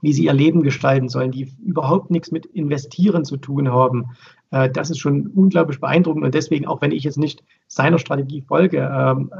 wie 0.01 0.11
sie 0.11 0.25
ihr 0.25 0.33
Leben 0.33 0.63
gestalten 0.63 1.07
sollen, 1.07 1.31
die 1.31 1.53
überhaupt 1.63 2.11
nichts 2.11 2.31
mit 2.31 2.45
Investieren 2.45 3.23
zu 3.23 3.37
tun 3.37 3.71
haben. 3.71 4.07
Äh, 4.51 4.69
das 4.69 4.89
ist 4.89 4.99
schon 4.99 5.27
unglaublich 5.27 5.79
beeindruckend 5.79 6.25
und 6.25 6.33
deswegen, 6.33 6.67
auch 6.67 6.81
wenn 6.81 6.91
ich 6.91 7.05
jetzt 7.05 7.17
nicht 7.17 7.43
seiner 7.67 7.99
Strategie 7.99 8.41
folge 8.41 8.79
ähm, 8.79 9.31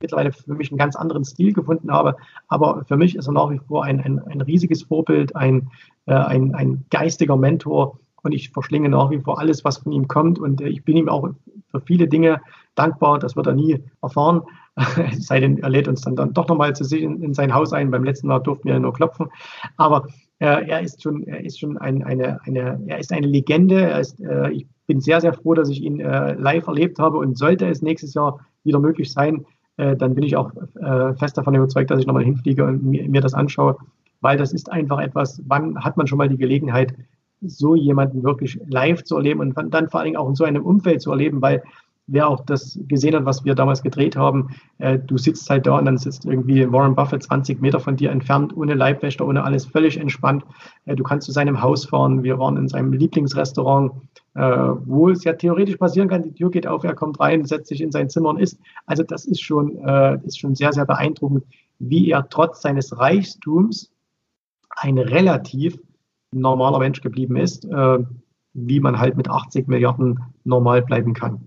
mittlerweile 0.00 0.32
für 0.32 0.54
mich 0.54 0.70
einen 0.70 0.78
ganz 0.78 0.96
anderen 0.96 1.24
Stil 1.24 1.52
gefunden 1.52 1.90
habe. 1.90 2.16
Aber 2.48 2.84
für 2.86 2.96
mich 2.96 3.16
ist 3.16 3.26
er 3.26 3.32
nach 3.32 3.50
wie 3.50 3.58
vor 3.58 3.84
ein, 3.84 4.00
ein, 4.00 4.20
ein 4.20 4.40
riesiges 4.40 4.82
Vorbild, 4.82 5.34
ein, 5.34 5.70
äh, 6.06 6.14
ein, 6.14 6.54
ein 6.54 6.84
geistiger 6.90 7.36
Mentor. 7.36 7.98
Und 8.22 8.32
ich 8.32 8.50
verschlinge 8.50 8.88
nach 8.88 9.10
wie 9.10 9.20
vor 9.20 9.38
alles, 9.38 9.64
was 9.64 9.78
von 9.78 9.92
ihm 9.92 10.08
kommt. 10.08 10.38
Und 10.38 10.60
äh, 10.60 10.68
ich 10.68 10.84
bin 10.84 10.96
ihm 10.96 11.08
auch 11.08 11.28
für 11.70 11.80
viele 11.80 12.08
Dinge 12.08 12.40
dankbar. 12.74 13.18
Das 13.18 13.36
wird 13.36 13.46
er 13.46 13.54
nie 13.54 13.82
erfahren. 14.02 14.42
es 15.12 15.26
sei 15.26 15.40
denn, 15.40 15.58
er 15.58 15.70
lädt 15.70 15.88
uns 15.88 16.02
dann, 16.02 16.14
dann 16.14 16.32
doch 16.32 16.46
nochmal 16.46 16.76
zu 16.76 16.84
sich 16.84 17.02
in, 17.02 17.22
in, 17.22 17.34
sein 17.34 17.52
Haus 17.52 17.72
ein. 17.72 17.90
Beim 17.90 18.04
letzten 18.04 18.28
Mal 18.28 18.38
durften 18.38 18.68
wir 18.68 18.78
nur 18.78 18.92
klopfen. 18.92 19.28
Aber 19.76 20.06
äh, 20.38 20.68
er 20.68 20.80
ist 20.80 21.02
schon, 21.02 21.24
er 21.24 21.44
ist 21.44 21.58
schon 21.58 21.76
ein, 21.78 22.04
eine, 22.04 22.40
eine, 22.44 22.80
er 22.86 22.98
ist 22.98 23.12
eine 23.12 23.26
Legende. 23.26 23.80
Er 23.80 24.00
ist, 24.00 24.20
äh, 24.20 24.50
ich 24.50 24.66
bin 24.86 25.00
sehr, 25.00 25.20
sehr 25.20 25.34
froh, 25.34 25.54
dass 25.54 25.68
ich 25.68 25.82
ihn 25.82 25.98
äh, 25.98 26.34
live 26.34 26.68
erlebt 26.68 27.00
habe. 27.00 27.18
Und 27.18 27.36
sollte 27.36 27.66
es 27.66 27.82
nächstes 27.82 28.14
Jahr 28.14 28.38
wieder 28.62 28.78
möglich 28.78 29.12
sein, 29.12 29.44
äh, 29.78 29.96
dann 29.96 30.14
bin 30.14 30.24
ich 30.24 30.36
auch 30.36 30.52
äh, 30.80 31.14
fest 31.14 31.38
davon 31.38 31.54
überzeugt, 31.54 31.90
dass 31.90 32.00
ich 32.00 32.06
nochmal 32.06 32.24
hinfliege 32.24 32.64
und 32.64 32.84
mir, 32.84 33.08
mir 33.08 33.20
das 33.20 33.32
anschaue, 33.32 33.76
weil 34.20 34.36
das 34.36 34.52
ist 34.52 34.70
einfach 34.70 34.98
etwas, 34.98 35.40
wann 35.46 35.82
hat 35.82 35.96
man 35.96 36.06
schon 36.06 36.18
mal 36.18 36.28
die 36.28 36.36
Gelegenheit, 36.36 36.94
so 37.40 37.76
jemanden 37.76 38.24
wirklich 38.24 38.60
live 38.66 39.04
zu 39.04 39.16
erleben 39.16 39.40
und 39.40 39.56
dann 39.56 39.88
vor 39.88 40.00
allen 40.00 40.06
Dingen 40.06 40.16
auch 40.16 40.28
in 40.28 40.34
so 40.34 40.44
einem 40.44 40.64
Umfeld 40.64 41.00
zu 41.00 41.12
erleben, 41.12 41.40
weil 41.40 41.62
wer 42.08 42.28
auch 42.28 42.44
das 42.44 42.78
gesehen 42.88 43.14
hat, 43.14 43.24
was 43.24 43.44
wir 43.44 43.54
damals 43.54 43.82
gedreht 43.82 44.16
haben, 44.16 44.48
äh, 44.78 44.98
du 44.98 45.18
sitzt 45.18 45.48
halt 45.48 45.66
da 45.66 45.78
und 45.78 45.84
dann 45.84 45.98
sitzt 45.98 46.24
irgendwie 46.24 46.70
Warren 46.72 46.94
Buffett 46.94 47.22
20 47.22 47.60
Meter 47.60 47.78
von 47.78 47.96
dir 47.96 48.10
entfernt, 48.10 48.56
ohne 48.56 48.74
Leibwächter, 48.74 49.26
ohne 49.26 49.44
alles, 49.44 49.66
völlig 49.66 49.98
entspannt. 49.98 50.44
Äh, 50.86 50.96
du 50.96 51.04
kannst 51.04 51.26
zu 51.26 51.32
seinem 51.32 51.62
Haus 51.62 51.84
fahren. 51.84 52.22
Wir 52.22 52.38
waren 52.38 52.56
in 52.56 52.68
seinem 52.68 52.92
Lieblingsrestaurant, 52.92 53.92
äh, 54.34 54.40
wo 54.40 55.10
es 55.10 55.22
ja 55.24 55.34
theoretisch 55.34 55.76
passieren 55.76 56.08
kann, 56.08 56.22
die 56.22 56.32
Tür 56.32 56.50
geht 56.50 56.66
auf, 56.66 56.82
er 56.82 56.94
kommt 56.94 57.20
rein, 57.20 57.44
setzt 57.44 57.68
sich 57.68 57.80
in 57.80 57.92
sein 57.92 58.08
Zimmer 58.08 58.30
und 58.30 58.40
isst. 58.40 58.58
Also 58.86 59.02
das 59.02 59.24
ist 59.26 59.42
schon, 59.42 59.78
äh, 59.78 60.18
ist 60.24 60.38
schon 60.38 60.54
sehr, 60.54 60.72
sehr 60.72 60.86
beeindruckend, 60.86 61.44
wie 61.78 62.10
er 62.10 62.28
trotz 62.28 62.62
seines 62.62 62.98
Reichtums 62.98 63.92
ein 64.76 64.98
relativ 64.98 65.78
normaler 66.32 66.78
Mensch 66.78 67.00
geblieben 67.00 67.36
ist, 67.36 67.64
äh, 67.64 67.98
wie 68.54 68.80
man 68.80 68.98
halt 68.98 69.16
mit 69.16 69.28
80 69.28 69.68
Milliarden 69.68 70.20
normal 70.44 70.82
bleiben 70.82 71.14
kann. 71.14 71.46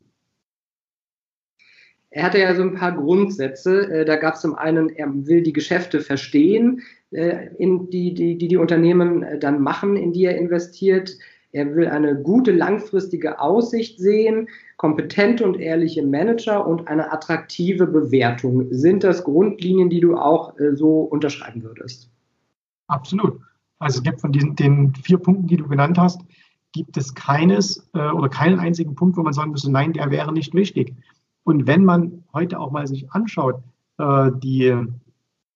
Er 2.13 2.23
hatte 2.23 2.39
ja 2.39 2.53
so 2.53 2.61
ein 2.61 2.75
paar 2.75 2.91
Grundsätze. 2.91 3.89
Äh, 3.89 4.05
da 4.05 4.17
gab 4.17 4.35
es 4.35 4.41
zum 4.41 4.55
einen, 4.55 4.89
er 4.89 5.07
will 5.25 5.41
die 5.41 5.53
Geschäfte 5.53 6.01
verstehen, 6.01 6.81
äh, 7.11 7.47
in 7.57 7.89
die, 7.89 8.13
die, 8.13 8.37
die 8.37 8.49
die 8.49 8.57
Unternehmen 8.57 9.23
äh, 9.23 9.39
dann 9.39 9.61
machen, 9.61 9.95
in 9.95 10.11
die 10.11 10.25
er 10.25 10.37
investiert. 10.37 11.17
Er 11.53 11.73
will 11.73 11.87
eine 11.87 12.21
gute 12.21 12.51
langfristige 12.51 13.39
Aussicht 13.39 13.99
sehen, 13.99 14.49
kompetente 14.75 15.45
und 15.45 15.57
ehrliche 15.59 16.05
Manager 16.05 16.67
und 16.67 16.87
eine 16.87 17.11
attraktive 17.11 17.87
Bewertung. 17.87 18.67
Sind 18.71 19.03
das 19.03 19.23
Grundlinien, 19.23 19.89
die 19.89 19.99
du 19.99 20.15
auch 20.15 20.53
so 20.73 21.01
unterschreiben 21.01 21.61
würdest? 21.63 22.09
Absolut. 22.87 23.37
Also 23.79 23.97
es 23.97 24.03
gibt 24.03 24.21
von 24.21 24.31
diesen 24.31 24.55
den 24.55 24.93
vier 24.95 25.17
Punkten, 25.17 25.47
die 25.47 25.57
du 25.57 25.67
genannt 25.67 25.97
hast, 25.97 26.21
gibt 26.71 26.95
es 26.95 27.13
keines 27.13 27.85
oder 27.93 28.29
keinen 28.29 28.59
einzigen 28.59 28.95
Punkt, 28.95 29.17
wo 29.17 29.21
man 29.21 29.33
sagen 29.33 29.51
müsste, 29.51 29.69
nein, 29.69 29.91
der 29.91 30.09
wäre 30.09 30.31
nicht 30.31 30.53
wichtig. 30.53 30.95
Und 31.43 31.67
wenn 31.67 31.85
man 31.85 32.23
heute 32.33 32.59
auch 32.59 32.71
mal 32.71 32.87
sich 32.87 33.11
anschaut, 33.11 33.61
äh, 33.97 34.31
die, 34.35 34.75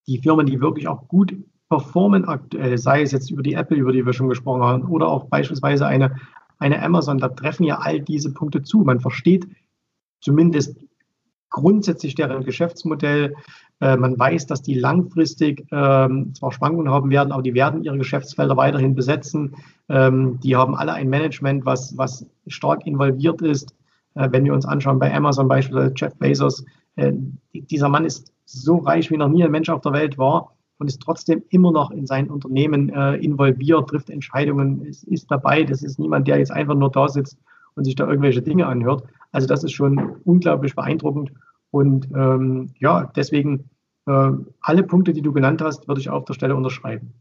die 0.08 0.18
Firmen, 0.20 0.46
die 0.46 0.62
wirklich 0.62 0.88
auch 0.88 1.08
gut 1.08 1.36
performen 1.70 2.26
aktuell, 2.26 2.78
sei 2.78 3.02
es 3.02 3.12
jetzt 3.12 3.32
über 3.32 3.44
die 3.44 3.54
Apple, 3.54 3.78
über 3.78 3.92
die 3.92 4.06
wir 4.06 4.14
schon 4.14 4.30
gesprochen 4.30 4.64
haben, 4.64 4.84
oder 4.84 5.08
auch 5.08 5.26
beispielsweise 5.26 5.88
eine, 5.88 6.16
eine 6.60 6.82
Amazon, 6.82 7.18
da 7.18 7.30
treffen 7.30 7.64
ja 7.64 7.80
all 7.80 8.00
diese 8.02 8.34
Punkte 8.34 8.64
zu. 8.64 8.80
Man 8.80 9.00
versteht 9.00 9.48
zumindest 10.22 10.78
grundsätzlich 11.50 12.16
deren 12.16 12.44
Geschäftsmodell. 12.44 13.36
Äh, 13.80 13.98
man 13.98 14.18
weiß, 14.18 14.48
dass 14.48 14.62
die 14.62 14.74
langfristig 14.74 15.66
ähm, 15.72 16.34
zwar 16.34 16.52
Schwankungen 16.52 16.90
haben 16.90 17.10
werden, 17.10 17.32
aber 17.32 17.44
die 17.44 17.54
werden 17.54 17.84
ihre 17.84 17.98
Geschäftsfelder 17.98 18.58
weiterhin 18.58 18.96
besetzen. 18.96 19.56
Ähm, 19.90 20.40
die 20.42 20.56
haben 20.56 20.76
alle 20.76 20.94
ein 20.94 21.10
Management, 21.10 21.66
was, 21.66 21.98
was 21.98 22.26
stark 22.48 22.86
involviert 22.86 23.42
ist 23.42 23.74
wenn 24.16 24.46
wir 24.46 24.54
uns 24.54 24.66
anschauen, 24.66 25.00
bei 25.00 25.14
Amazon 25.14 25.48
beispielsweise 25.48 25.94
Jeff 25.96 26.16
Bezos, 26.18 26.66
äh, 26.96 27.14
dieser 27.54 27.90
Mann 27.90 28.06
ist 28.06 28.34
so 28.46 28.78
reich, 28.78 29.12
wie 29.12 29.18
noch 29.18 29.30
nie 29.30 29.44
ein 29.44 29.52
Mensch 29.52 29.70
auf 29.70 29.82
der 29.82 29.94
Welt 29.94 30.18
war 30.18 30.56
und 30.78 30.88
ist 30.88 31.02
trotzdem 31.02 31.44
immer 31.50 31.72
noch 31.72 31.92
in 31.92 32.06
sein 32.06 32.30
Unternehmen 32.30 32.90
äh, 32.90 33.16
involviert, 33.16 33.90
trifft 33.90 34.10
Entscheidungen, 34.10 34.82
ist 34.82 35.30
dabei. 35.30 35.64
Das 35.64 35.84
ist 35.84 36.00
niemand, 36.00 36.28
der 36.28 36.38
jetzt 36.38 36.52
einfach 36.52 36.76
nur 36.76 36.92
da 36.92 37.08
sitzt 37.08 37.38
und 37.76 37.86
sich 37.86 37.96
da 37.96 38.08
irgendwelche 38.08 38.42
Dinge 38.42 38.68
anhört. 38.68 39.04
Also 39.32 39.48
das 39.48 39.64
ist 39.64 39.74
schon 39.74 40.18
unglaublich 40.24 40.76
beeindruckend. 40.76 41.32
Und 41.72 42.10
ähm, 42.16 42.70
ja, 42.80 43.12
deswegen 43.16 43.70
äh, 44.06 44.32
alle 44.62 44.84
Punkte, 44.84 45.14
die 45.14 45.22
du 45.22 45.34
genannt 45.34 45.62
hast, 45.62 45.88
würde 45.88 46.02
ich 46.02 46.10
auf 46.10 46.26
der 46.26 46.34
Stelle 46.34 46.56
unterschreiben. 46.56 47.14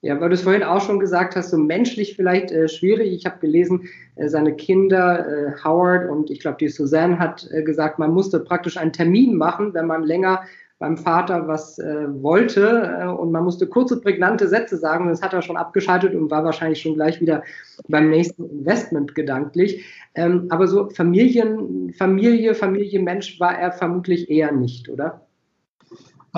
Ja, 0.00 0.20
weil 0.20 0.28
du 0.28 0.34
es 0.34 0.42
vorhin 0.42 0.62
auch 0.62 0.80
schon 0.80 1.00
gesagt 1.00 1.34
hast, 1.34 1.50
so 1.50 1.58
menschlich 1.58 2.14
vielleicht 2.14 2.52
äh, 2.52 2.68
schwierig. 2.68 3.12
Ich 3.12 3.26
habe 3.26 3.40
gelesen, 3.40 3.88
äh, 4.14 4.28
seine 4.28 4.54
Kinder, 4.54 5.26
äh, 5.26 5.52
Howard 5.64 6.08
und 6.08 6.30
ich 6.30 6.38
glaube, 6.38 6.58
die 6.60 6.68
Suzanne 6.68 7.18
hat 7.18 7.48
äh, 7.50 7.62
gesagt, 7.64 7.98
man 7.98 8.12
musste 8.12 8.38
praktisch 8.38 8.76
einen 8.76 8.92
Termin 8.92 9.34
machen, 9.34 9.74
wenn 9.74 9.86
man 9.86 10.04
länger 10.04 10.42
beim 10.78 10.96
Vater 10.96 11.48
was 11.48 11.80
äh, 11.80 12.06
wollte 12.22 12.98
äh, 13.00 13.06
und 13.06 13.32
man 13.32 13.42
musste 13.42 13.66
kurze, 13.66 14.00
prägnante 14.00 14.46
Sätze 14.46 14.76
sagen. 14.76 15.08
Das 15.08 15.20
hat 15.20 15.32
er 15.32 15.42
schon 15.42 15.56
abgeschaltet 15.56 16.14
und 16.14 16.30
war 16.30 16.44
wahrscheinlich 16.44 16.80
schon 16.80 16.94
gleich 16.94 17.20
wieder 17.20 17.42
beim 17.88 18.08
nächsten 18.10 18.48
Investment 18.48 19.16
gedanklich. 19.16 19.84
Ähm, 20.14 20.46
aber 20.50 20.68
so 20.68 20.88
Familien, 20.90 21.92
Familie, 21.92 22.54
Familie, 22.54 23.00
Mensch 23.00 23.40
war 23.40 23.58
er 23.58 23.72
vermutlich 23.72 24.30
eher 24.30 24.52
nicht, 24.52 24.88
oder? 24.88 25.27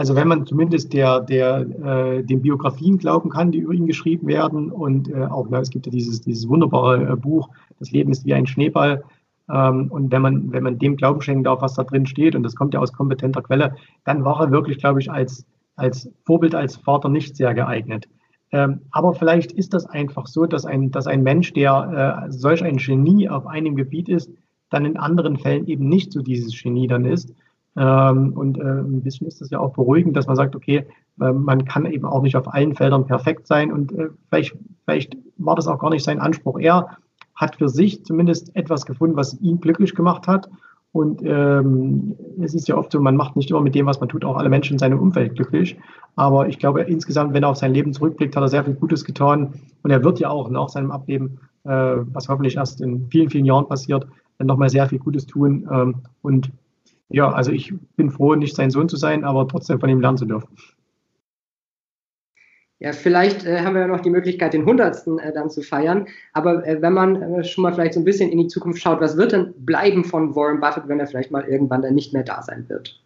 Also 0.01 0.17
wenn 0.17 0.29
man 0.29 0.47
zumindest 0.47 0.95
der, 0.95 1.21
der, 1.21 1.59
äh, 1.61 2.23
den 2.25 2.41
Biografien 2.41 2.97
glauben 2.97 3.29
kann, 3.29 3.53
die 3.53 3.59
über 3.59 3.75
ihn 3.75 3.87
geschrieben 3.87 4.29
werden 4.29 4.71
und 4.73 5.11
äh, 5.11 5.27
auch, 5.27 5.47
na, 5.51 5.61
es 5.61 5.69
gibt 5.69 5.85
ja 5.85 5.93
dieses, 5.93 6.23
dieses 6.23 6.49
wunderbare 6.49 7.13
äh, 7.13 7.17
Buch, 7.17 7.51
Das 7.79 7.91
Leben 7.91 8.11
ist 8.11 8.25
wie 8.25 8.33
ein 8.33 8.47
Schneeball. 8.47 9.05
Ähm, 9.53 9.89
und 9.91 10.11
wenn 10.11 10.23
man, 10.23 10.53
wenn 10.53 10.63
man 10.63 10.79
dem 10.79 10.97
Glauben 10.97 11.21
schenken 11.21 11.45
darf, 11.45 11.61
was 11.61 11.75
da 11.75 11.85
drin 11.85 12.07
steht, 12.07 12.35
und 12.35 12.45
das 12.45 12.57
kommt 12.57 12.73
ja 12.73 12.81
aus 12.81 12.95
kompetenter 12.95 13.43
Quelle, 13.43 13.77
dann 14.05 14.25
war 14.25 14.41
er 14.41 14.51
wirklich, 14.51 14.79
glaube 14.79 15.01
ich, 15.01 15.11
als, 15.11 15.45
als 15.77 16.11
Vorbild, 16.25 16.55
als 16.55 16.77
Vater 16.77 17.11
nicht 17.11 17.37
sehr 17.37 17.53
geeignet. 17.53 18.09
Ähm, 18.53 18.81
aber 18.93 19.13
vielleicht 19.13 19.53
ist 19.53 19.75
das 19.75 19.85
einfach 19.85 20.29
so, 20.29 20.47
dass 20.47 20.65
ein, 20.65 20.91
dass 20.93 21.09
ein 21.09 21.23
Mensch, 21.23 21.53
der 21.53 22.25
äh, 22.27 22.33
solch 22.33 22.65
ein 22.65 22.79
Genie 22.79 23.29
auf 23.29 23.47
einem 23.47 23.77
Gebiet 23.77 24.09
ist, 24.09 24.31
dann 24.71 24.87
in 24.87 24.97
anderen 24.97 25.37
Fällen 25.37 25.67
eben 25.67 25.91
nicht 25.91 26.11
so 26.11 26.23
dieses 26.23 26.59
Genie 26.59 26.87
dann 26.87 27.05
ist. 27.05 27.35
Ähm, 27.77 28.33
und 28.33 28.59
äh, 28.59 28.63
ein 28.63 29.03
bisschen 29.03 29.27
ist 29.27 29.41
das 29.41 29.51
ja 29.51 29.61
auch 29.61 29.73
beruhigend, 29.73 30.17
dass 30.17 30.27
man 30.27 30.37
sagt, 30.37 30.57
okay, 30.57 30.87
äh, 31.21 31.33
man 31.33 31.65
kann 31.65 31.87
eben 31.87 32.05
auch 32.05 32.23
nicht 32.23 32.37
auf 32.37 32.53
allen 32.53 32.75
Feldern 32.75 33.07
perfekt 33.07 33.47
sein 33.47 33.73
und 33.73 33.93
äh, 33.93 34.09
vielleicht, 34.29 34.57
vielleicht 34.85 35.17
war 35.37 35.55
das 35.57 35.69
auch 35.69 35.79
gar 35.79 35.91
nicht 35.91 36.05
sein 36.05 36.21
Anspruch. 36.21 36.59
Er 36.59 36.99
hat 37.35 37.57
für 37.57 37.69
sich 37.69 38.05
zumindest 38.05 38.55
etwas 38.55 38.87
gefunden, 38.87 39.17
was 39.17 39.41
ihn 39.41 39.61
glücklich 39.61 39.95
gemacht 39.95 40.27
hat. 40.29 40.51
Und 40.93 41.23
ähm, 41.25 42.17
es 42.43 42.53
ist 42.53 42.67
ja 42.67 42.77
oft 42.77 42.91
so, 42.91 43.01
man 43.01 43.17
macht 43.17 43.37
nicht 43.37 43.49
immer 43.51 43.61
mit 43.61 43.77
dem, 43.77 43.87
was 43.87 44.01
man 44.01 44.09
tut, 44.09 44.25
auch 44.25 44.37
alle 44.37 44.49
Menschen 44.49 44.75
in 44.75 44.79
seinem 44.79 44.99
Umfeld 44.99 45.37
glücklich. 45.37 45.79
Aber 46.17 46.49
ich 46.49 46.59
glaube, 46.59 46.83
insgesamt, 46.83 47.33
wenn 47.33 47.45
er 47.45 47.51
auf 47.51 47.57
sein 47.57 47.73
Leben 47.73 47.93
zurückblickt, 47.93 48.35
hat 48.35 48.43
er 48.43 48.49
sehr 48.49 48.65
viel 48.65 48.75
Gutes 48.75 49.05
getan. 49.05 49.55
Und 49.83 49.91
er 49.91 50.03
wird 50.03 50.19
ja 50.19 50.31
auch 50.31 50.51
nach 50.51 50.69
seinem 50.69 50.91
Ableben, 50.91 51.39
äh, 51.65 51.71
was 52.13 52.29
hoffentlich 52.29 52.57
erst 52.57 52.81
in 52.81 53.07
vielen, 53.09 53.31
vielen 53.31 53.45
Jahren 53.45 53.69
passiert, 53.69 54.07
nochmal 54.41 54.69
sehr 54.69 54.89
viel 54.89 54.99
Gutes 54.99 55.27
tun. 55.27 55.69
Ähm, 55.73 55.95
und 56.23 56.51
ja, 57.11 57.31
also 57.31 57.51
ich 57.51 57.75
bin 57.97 58.11
froh, 58.11 58.35
nicht 58.37 58.55
sein 58.55 58.71
Sohn 58.71 58.89
zu 58.89 58.97
sein, 58.97 59.25
aber 59.25 59.47
trotzdem 59.49 59.81
von 59.81 59.89
ihm 59.89 60.01
lernen 60.01 60.19
zu 60.19 60.27
dürfen. 60.27 60.49
Ja, 62.79 62.93
vielleicht 62.93 63.45
äh, 63.45 63.61
haben 63.61 63.75
wir 63.75 63.83
ja 63.83 63.89
noch 63.89 64.01
die 64.01 64.11
Möglichkeit, 64.11 64.55
den 64.55 64.63
100. 64.63 65.07
Äh, 65.07 65.33
dann 65.35 65.51
zu 65.51 65.61
feiern. 65.61 66.07
Aber 66.33 66.67
äh, 66.67 66.81
wenn 66.81 66.95
man 66.95 67.21
äh, 67.21 67.45
schon 67.45 67.63
mal 67.63 67.75
vielleicht 67.75 67.93
so 67.93 68.01
ein 68.01 68.05
bisschen 68.05 68.31
in 68.31 68.39
die 68.39 68.47
Zukunft 68.47 68.81
schaut, 68.81 69.03
was 69.03 69.19
wird 69.19 69.33
denn 69.33 69.53
bleiben 69.59 70.03
von 70.03 70.35
Warren 70.35 70.61
Buffett, 70.61 70.89
wenn 70.89 70.99
er 70.99 71.07
vielleicht 71.07 71.31
mal 71.31 71.45
irgendwann 71.45 71.83
dann 71.83 71.95
nicht 71.95 72.15
mehr 72.15 72.23
da 72.23 72.41
sein 72.41 72.67
wird? 72.69 73.03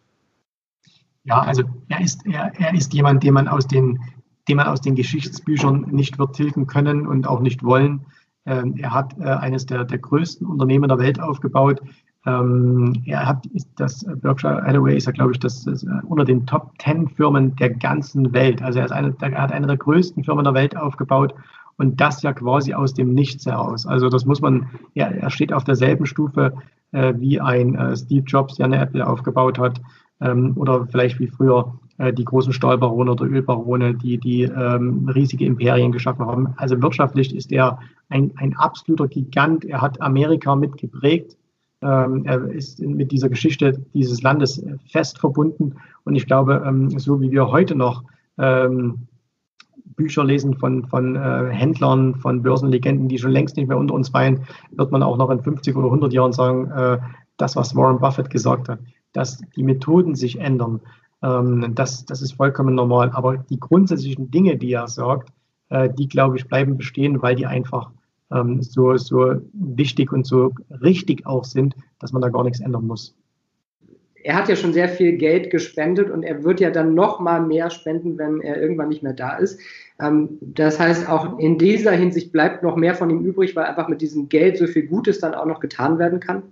Ja, 1.25 1.41
also 1.41 1.63
er 1.89 1.99
ist, 1.99 2.25
er, 2.25 2.53
er 2.57 2.73
ist 2.73 2.93
jemand, 2.93 3.23
den 3.23 3.33
man 3.33 3.49
aus 3.49 3.67
den, 3.67 3.99
den 4.47 4.57
man 4.57 4.67
aus 4.67 4.79
den 4.79 4.95
Geschichtsbüchern 4.95 5.87
nicht 5.91 6.19
wird 6.19 6.35
tilgen 6.35 6.67
können 6.67 7.05
und 7.05 7.27
auch 7.27 7.41
nicht 7.41 7.63
wollen. 7.63 8.05
Ähm, 8.45 8.75
er 8.77 8.93
hat 8.93 9.17
äh, 9.19 9.23
eines 9.23 9.65
der, 9.65 9.83
der 9.83 9.97
größten 9.97 10.47
Unternehmen 10.47 10.87
der 10.87 10.99
Welt 10.99 11.19
aufgebaut. 11.19 11.81
Ähm, 12.25 13.03
er 13.05 13.27
hat 13.27 13.47
das 13.75 14.05
Berkshire 14.21 14.63
Hathaway 14.63 14.97
ist 14.97 15.05
ja, 15.05 15.11
glaube 15.11 15.33
ich, 15.33 15.39
das, 15.39 15.63
das 15.63 15.83
äh, 15.83 15.89
unter 16.07 16.25
den 16.25 16.45
Top 16.45 16.71
10 16.81 17.09
Firmen 17.09 17.55
der 17.57 17.69
ganzen 17.69 18.33
Welt. 18.33 18.61
Also 18.61 18.79
er, 18.79 18.91
eine, 18.91 19.15
er 19.19 19.41
hat 19.41 19.51
eine 19.51 19.67
der 19.67 19.77
größten 19.77 20.23
Firmen 20.23 20.43
der 20.43 20.55
Welt 20.55 20.75
aufgebaut 20.75 21.35
und 21.77 22.01
das 22.01 22.23
ja 22.23 22.33
quasi 22.33 22.73
aus 22.73 22.93
dem 22.93 23.13
Nichts 23.13 23.45
heraus. 23.45 23.85
Also 23.85 24.09
das 24.09 24.25
muss 24.25 24.41
man, 24.41 24.67
ja, 24.93 25.07
er 25.07 25.29
steht 25.29 25.53
auf 25.53 25.63
derselben 25.63 26.05
Stufe 26.05 26.53
äh, 26.91 27.13
wie 27.17 27.39
ein 27.39 27.75
äh, 27.75 27.95
Steve 27.95 28.25
Jobs, 28.25 28.55
der 28.55 28.65
eine 28.65 28.79
Apple 28.79 29.05
aufgebaut 29.05 29.59
hat 29.59 29.81
ähm, 30.21 30.53
oder 30.55 30.87
vielleicht 30.87 31.19
wie 31.19 31.27
früher 31.27 31.75
äh, 31.97 32.11
die 32.11 32.25
großen 32.25 32.53
Stahlbarone 32.53 33.11
oder 33.11 33.25
Ölbarone, 33.25 33.93
die, 33.93 34.17
die 34.17 34.43
ähm, 34.43 35.09
riesige 35.13 35.45
Imperien 35.45 35.91
geschaffen 35.91 36.25
haben. 36.25 36.53
Also 36.57 36.81
wirtschaftlich 36.81 37.35
ist 37.35 37.51
er 37.51 37.79
ein, 38.09 38.31
ein 38.37 38.55
absoluter 38.55 39.07
Gigant. 39.07 39.65
Er 39.65 39.81
hat 39.81 40.01
Amerika 40.01 40.55
mitgeprägt 40.55 41.37
er 41.85 42.49
ist 42.49 42.79
mit 42.79 43.11
dieser 43.11 43.29
Geschichte 43.29 43.85
dieses 43.93 44.21
Landes 44.21 44.63
fest 44.91 45.19
verbunden. 45.19 45.75
Und 46.03 46.15
ich 46.15 46.25
glaube, 46.25 46.63
ähm, 46.65 46.89
so 46.97 47.21
wie 47.21 47.31
wir 47.31 47.49
heute 47.49 47.75
noch 47.75 48.03
ähm, 48.37 49.07
Bücher 49.95 50.23
lesen 50.23 50.55
von, 50.55 50.85
von 50.87 51.15
äh, 51.15 51.49
Händlern, 51.51 52.15
von 52.15 52.41
Börsenlegenden, 52.41 53.07
die 53.07 53.17
schon 53.17 53.31
längst 53.31 53.55
nicht 53.55 53.67
mehr 53.67 53.77
unter 53.77 53.93
uns 53.93 54.13
weilen, 54.13 54.45
wird 54.71 54.91
man 54.91 55.03
auch 55.03 55.17
noch 55.17 55.29
in 55.29 55.41
50 55.41 55.75
oder 55.75 55.87
100 55.87 56.11
Jahren 56.11 56.33
sagen, 56.33 56.71
äh, 56.71 56.99
das, 57.37 57.55
was 57.55 57.75
Warren 57.75 57.99
Buffett 57.99 58.29
gesagt 58.29 58.69
hat, 58.69 58.79
dass 59.13 59.41
die 59.55 59.63
Methoden 59.63 60.15
sich 60.15 60.39
ändern, 60.39 60.81
das, 61.21 62.05
das 62.05 62.21
ist 62.21 62.33
vollkommen 62.33 62.75
normal. 62.75 63.09
Aber 63.13 63.37
die 63.37 63.59
grundsätzlichen 63.59 64.29
Dinge, 64.29 64.57
die 64.57 64.73
er 64.73 64.87
sagt, 64.87 65.31
äh, 65.69 65.89
die, 65.89 66.07
glaube 66.07 66.37
ich, 66.37 66.47
bleiben 66.47 66.77
bestehen, 66.77 67.21
weil 67.21 67.35
die 67.35 67.45
einfach 67.45 67.91
ähm, 68.31 68.61
so, 68.61 68.95
so 68.97 69.35
wichtig 69.53 70.11
und 70.11 70.25
so 70.25 70.53
richtig 70.81 71.25
auch 71.25 71.45
sind, 71.45 71.75
dass 71.99 72.11
man 72.13 72.21
da 72.21 72.29
gar 72.29 72.43
nichts 72.43 72.59
ändern 72.59 72.87
muss. 72.87 73.15
Er 74.23 74.35
hat 74.35 74.49
ja 74.49 74.55
schon 74.55 74.73
sehr 74.73 74.89
viel 74.89 75.17
Geld 75.17 75.51
gespendet 75.51 76.09
und 76.09 76.23
er 76.23 76.43
wird 76.43 76.59
ja 76.59 76.71
dann 76.71 76.95
noch 76.95 77.19
mal 77.19 77.45
mehr 77.45 77.69
spenden, 77.69 78.17
wenn 78.17 78.41
er 78.41 78.59
irgendwann 78.59 78.89
nicht 78.89 79.03
mehr 79.03 79.13
da 79.13 79.37
ist. 79.37 79.59
Ähm, 79.99 80.39
das 80.41 80.79
heißt, 80.79 81.07
auch 81.07 81.37
in 81.37 81.59
dieser 81.59 81.91
Hinsicht 81.91 82.31
bleibt 82.31 82.63
noch 82.63 82.75
mehr 82.75 82.95
von 82.95 83.09
ihm 83.11 83.21
übrig, 83.21 83.55
weil 83.55 83.65
einfach 83.65 83.87
mit 83.87 84.01
diesem 84.01 84.27
Geld 84.27 84.57
so 84.57 84.65
viel 84.65 84.87
Gutes 84.87 85.19
dann 85.19 85.35
auch 85.35 85.45
noch 85.45 85.59
getan 85.59 85.99
werden 85.99 86.19
kann. 86.19 86.43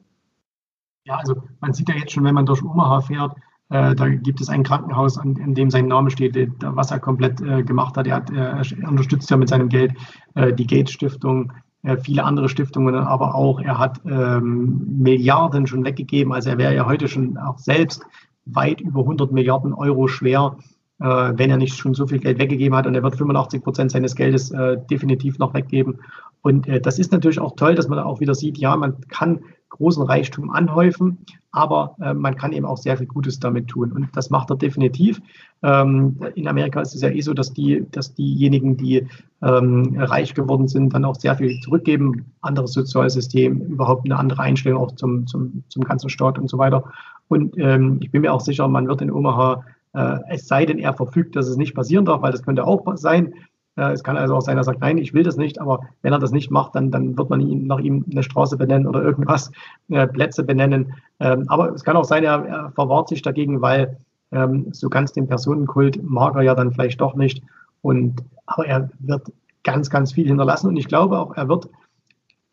Ja, 1.05 1.17
also 1.17 1.35
man 1.59 1.73
sieht 1.73 1.89
ja 1.89 1.95
jetzt 1.95 2.11
schon, 2.11 2.23
wenn 2.23 2.35
man 2.35 2.45
durch 2.45 2.63
Omaha 2.63 3.01
fährt, 3.01 3.35
äh, 3.73 3.95
da 3.95 4.07
gibt 4.07 4.39
es 4.39 4.49
ein 4.49 4.63
Krankenhaus, 4.63 5.17
an, 5.17 5.35
in 5.37 5.55
dem 5.55 5.71
sein 5.71 5.87
Name 5.87 6.11
steht, 6.11 6.37
äh, 6.37 6.47
was 6.61 6.91
er 6.91 6.99
komplett 6.99 7.41
äh, 7.41 7.63
gemacht 7.63 7.97
hat. 7.97 8.05
Er, 8.05 8.17
hat, 8.17 8.29
er 8.31 8.61
unterstützt 8.87 9.29
ja 9.31 9.37
mit 9.37 9.49
seinem 9.49 9.67
Geld 9.67 9.93
äh, 10.35 10.53
die 10.53 10.67
Gates 10.67 10.93
Stiftung, 10.93 11.51
äh, 11.81 11.97
viele 11.97 12.23
andere 12.23 12.49
Stiftungen, 12.49 12.93
aber 12.93 13.33
auch 13.33 13.59
er 13.59 13.79
hat 13.79 13.99
ähm, 14.05 14.99
Milliarden 14.99 15.65
schon 15.65 15.83
weggegeben. 15.83 16.33
Also 16.33 16.51
er 16.51 16.59
wäre 16.59 16.75
ja 16.75 16.85
heute 16.85 17.07
schon 17.07 17.35
auch 17.37 17.57
selbst 17.57 18.05
weit 18.45 18.79
über 18.79 18.99
100 18.99 19.31
Milliarden 19.31 19.73
Euro 19.73 20.07
schwer, 20.07 20.55
äh, 20.99 21.05
wenn 21.05 21.49
er 21.49 21.57
nicht 21.57 21.75
schon 21.75 21.95
so 21.95 22.05
viel 22.05 22.19
Geld 22.19 22.37
weggegeben 22.37 22.77
hat. 22.77 22.85
Und 22.85 22.93
er 22.93 23.01
wird 23.01 23.15
85 23.15 23.63
Prozent 23.63 23.91
seines 23.91 24.15
Geldes 24.15 24.53
definitiv 24.91 25.39
noch 25.39 25.55
weggeben. 25.55 25.99
Und 26.43 26.67
das 26.85 26.99
ist 26.99 27.11
natürlich 27.11 27.39
auch 27.39 27.55
toll, 27.55 27.73
dass 27.73 27.87
man 27.87 27.97
auch 27.99 28.19
wieder 28.19 28.35
sieht, 28.35 28.57
ja, 28.57 28.75
man 28.75 28.99
kann 29.07 29.39
großen 29.73 30.03
Reichtum 30.03 30.51
anhäufen, 30.51 31.17
aber 31.51 31.95
äh, 32.01 32.13
man 32.13 32.35
kann 32.35 32.53
eben 32.53 32.65
auch 32.65 32.77
sehr 32.77 32.97
viel 32.97 33.07
Gutes 33.07 33.39
damit 33.39 33.67
tun. 33.67 33.91
Und 33.91 34.09
das 34.15 34.29
macht 34.29 34.49
er 34.49 34.55
definitiv. 34.55 35.21
Ähm, 35.61 36.17
in 36.35 36.47
Amerika 36.47 36.81
ist 36.81 36.95
es 36.95 37.01
ja 37.01 37.09
eh 37.09 37.21
so, 37.21 37.33
dass, 37.33 37.53
die, 37.53 37.85
dass 37.91 38.13
diejenigen, 38.13 38.77
die 38.77 39.07
ähm, 39.41 39.95
reich 39.97 40.33
geworden 40.33 40.67
sind, 40.67 40.93
dann 40.93 41.05
auch 41.05 41.15
sehr 41.15 41.35
viel 41.35 41.59
zurückgeben. 41.61 42.25
Anderes 42.41 42.73
Sozialsystem, 42.73 43.61
überhaupt 43.61 44.05
eine 44.05 44.17
andere 44.17 44.41
Einstellung 44.41 44.81
auch 44.81 44.91
zum, 44.93 45.27
zum, 45.27 45.63
zum 45.69 45.83
ganzen 45.83 46.09
Staat 46.09 46.37
und 46.37 46.49
so 46.49 46.57
weiter. 46.57 46.83
Und 47.27 47.57
ähm, 47.57 47.97
ich 48.01 48.11
bin 48.11 48.21
mir 48.21 48.33
auch 48.33 48.41
sicher, 48.41 48.67
man 48.67 48.87
wird 48.87 49.01
in 49.01 49.11
Omaha, 49.11 49.63
äh, 49.93 50.17
es 50.29 50.47
sei 50.47 50.65
denn, 50.65 50.79
er 50.79 50.93
verfügt, 50.93 51.35
dass 51.35 51.47
es 51.47 51.57
nicht 51.57 51.73
passieren 51.73 52.05
darf, 52.05 52.21
weil 52.21 52.31
das 52.31 52.43
könnte 52.43 52.65
auch 52.65 52.85
sein, 52.95 53.33
es 53.75 54.03
kann 54.03 54.17
also 54.17 54.35
auch 54.35 54.41
sein, 54.41 54.57
er 54.57 54.63
sagt, 54.63 54.81
nein, 54.81 54.97
ich 54.97 55.13
will 55.13 55.23
das 55.23 55.37
nicht, 55.37 55.59
aber 55.59 55.81
wenn 56.01 56.13
er 56.13 56.19
das 56.19 56.31
nicht 56.31 56.51
macht, 56.51 56.75
dann, 56.75 56.91
dann 56.91 57.17
wird 57.17 57.29
man 57.29 57.41
ihn, 57.41 57.65
nach 57.65 57.79
ihm 57.79 58.05
eine 58.11 58.21
Straße 58.21 58.55
benennen 58.57 58.87
oder 58.87 59.01
irgendwas, 59.01 59.51
äh, 59.89 60.07
Plätze 60.07 60.43
benennen. 60.43 60.93
Ähm, 61.19 61.45
aber 61.47 61.73
es 61.73 61.83
kann 61.83 61.97
auch 61.97 62.05
sein, 62.05 62.23
er, 62.23 62.45
er 62.45 62.71
verwahrt 62.71 63.09
sich 63.09 63.23
dagegen, 63.23 63.61
weil 63.61 63.97
ähm, 64.31 64.67
so 64.71 64.89
ganz 64.89 65.11
den 65.13 65.27
Personenkult 65.27 66.03
mag 66.03 66.35
er 66.35 66.43
ja 66.43 66.55
dann 66.55 66.71
vielleicht 66.71 67.01
doch 67.01 67.15
nicht. 67.15 67.43
Und, 67.81 68.23
aber 68.45 68.67
er 68.67 68.89
wird 68.99 69.31
ganz, 69.63 69.89
ganz 69.89 70.13
viel 70.13 70.27
hinterlassen 70.27 70.67
und 70.67 70.77
ich 70.77 70.87
glaube 70.87 71.17
auch, 71.17 71.35
er 71.35 71.47
wird 71.47 71.69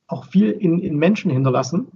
auch 0.06 0.24
viel 0.24 0.50
in, 0.50 0.78
in 0.80 0.96
Menschen 0.96 1.30
hinterlassen. 1.30 1.88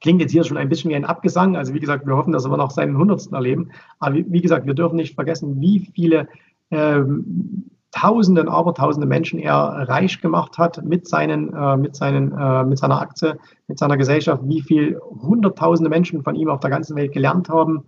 Klingt 0.00 0.20
jetzt 0.20 0.32
hier 0.32 0.44
schon 0.44 0.56
ein 0.56 0.68
bisschen 0.68 0.90
wie 0.90 0.96
ein 0.96 1.04
Abgesang. 1.04 1.56
Also 1.56 1.74
wie 1.74 1.80
gesagt, 1.80 2.06
wir 2.06 2.16
hoffen, 2.16 2.32
dass 2.32 2.48
wir 2.48 2.56
noch 2.56 2.70
seinen 2.70 2.96
Hundertsten 2.96 3.34
erleben. 3.34 3.70
Aber 3.98 4.14
wie, 4.14 4.26
wie 4.28 4.40
gesagt, 4.40 4.66
wir 4.66 4.74
dürfen 4.74 4.96
nicht 4.96 5.14
vergessen, 5.14 5.60
wie 5.60 5.90
viele 5.94 6.28
ähm, 6.70 7.70
Tausenden, 7.92 8.48
Abertausende 8.48 9.06
Menschen 9.06 9.40
er 9.40 9.88
reich 9.88 10.20
gemacht 10.20 10.58
hat 10.58 10.84
mit, 10.84 11.08
seinen, 11.08 11.52
äh, 11.52 11.76
mit, 11.76 11.96
seinen, 11.96 12.32
äh, 12.32 12.64
mit 12.64 12.78
seiner 12.78 13.00
Aktie, 13.00 13.38
mit 13.66 13.78
seiner 13.78 13.96
Gesellschaft, 13.96 14.42
wie 14.44 14.62
viel 14.62 14.98
Hunderttausende 15.00 15.90
Menschen 15.90 16.22
von 16.22 16.36
ihm 16.36 16.50
auf 16.50 16.60
der 16.60 16.70
ganzen 16.70 16.94
Welt 16.96 17.12
gelernt 17.12 17.48
haben. 17.48 17.84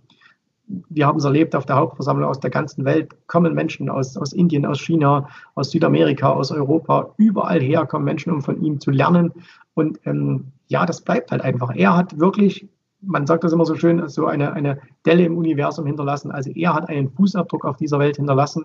Wir 0.89 1.07
haben 1.07 1.19
es 1.19 1.25
erlebt 1.25 1.55
auf 1.55 1.65
der 1.65 1.77
Hauptversammlung 1.77 2.29
aus 2.29 2.39
der 2.39 2.49
ganzen 2.49 2.83
Welt, 2.83 3.11
kommen 3.27 3.53
Menschen 3.53 3.89
aus, 3.89 4.17
aus 4.17 4.33
Indien, 4.33 4.65
aus 4.65 4.81
China, 4.81 5.29
aus 5.55 5.71
Südamerika, 5.71 6.31
aus 6.31 6.51
Europa, 6.51 7.13
überall 7.17 7.61
her 7.61 7.85
kommen 7.85 8.05
Menschen, 8.05 8.33
um 8.33 8.41
von 8.41 8.61
ihm 8.61 8.79
zu 8.79 8.91
lernen. 8.91 9.31
Und 9.73 9.99
ähm, 10.05 10.51
ja, 10.67 10.85
das 10.85 11.01
bleibt 11.01 11.31
halt 11.31 11.41
einfach. 11.41 11.71
Er 11.75 11.95
hat 11.95 12.19
wirklich 12.19 12.67
man 13.05 13.27
sagt 13.27 13.43
das 13.43 13.51
immer 13.51 13.65
so 13.65 13.75
schön, 13.75 14.07
so 14.07 14.27
eine, 14.27 14.53
eine 14.53 14.79
Delle 15.05 15.25
im 15.25 15.37
Universum 15.37 15.85
hinterlassen. 15.85 16.31
Also 16.31 16.51
er 16.51 16.73
hat 16.73 16.87
einen 16.87 17.09
Fußabdruck 17.09 17.65
auf 17.65 17.75
dieser 17.75 17.99
Welt 17.99 18.15
hinterlassen 18.15 18.63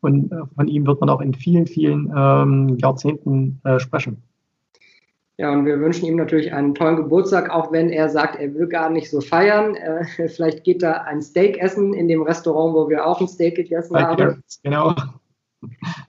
und 0.00 0.32
äh, 0.32 0.36
von 0.54 0.68
ihm 0.68 0.86
wird 0.86 1.00
man 1.00 1.10
auch 1.10 1.20
in 1.20 1.34
vielen, 1.34 1.66
vielen 1.66 2.12
ähm, 2.16 2.76
Jahrzehnten 2.78 3.60
äh, 3.64 3.78
sprechen. 3.78 4.22
Ja, 5.40 5.50
und 5.52 5.64
wir 5.64 5.80
wünschen 5.80 6.04
ihm 6.04 6.16
natürlich 6.16 6.52
einen 6.52 6.74
tollen 6.74 6.96
Geburtstag, 6.96 7.48
auch 7.48 7.72
wenn 7.72 7.88
er 7.88 8.10
sagt, 8.10 8.38
er 8.38 8.52
will 8.54 8.66
gar 8.66 8.90
nicht 8.90 9.08
so 9.08 9.22
feiern. 9.22 9.74
Äh, 9.74 10.04
vielleicht 10.28 10.64
geht 10.64 10.82
er 10.82 11.06
ein 11.06 11.22
Steak 11.22 11.56
essen 11.58 11.94
in 11.94 12.08
dem 12.08 12.20
Restaurant, 12.20 12.74
wo 12.74 12.90
wir 12.90 13.06
auch 13.06 13.22
ein 13.22 13.28
Steak 13.28 13.54
gegessen 13.54 13.94
Bei 13.94 14.02
haben. 14.02 14.42
Genau. 14.62 14.94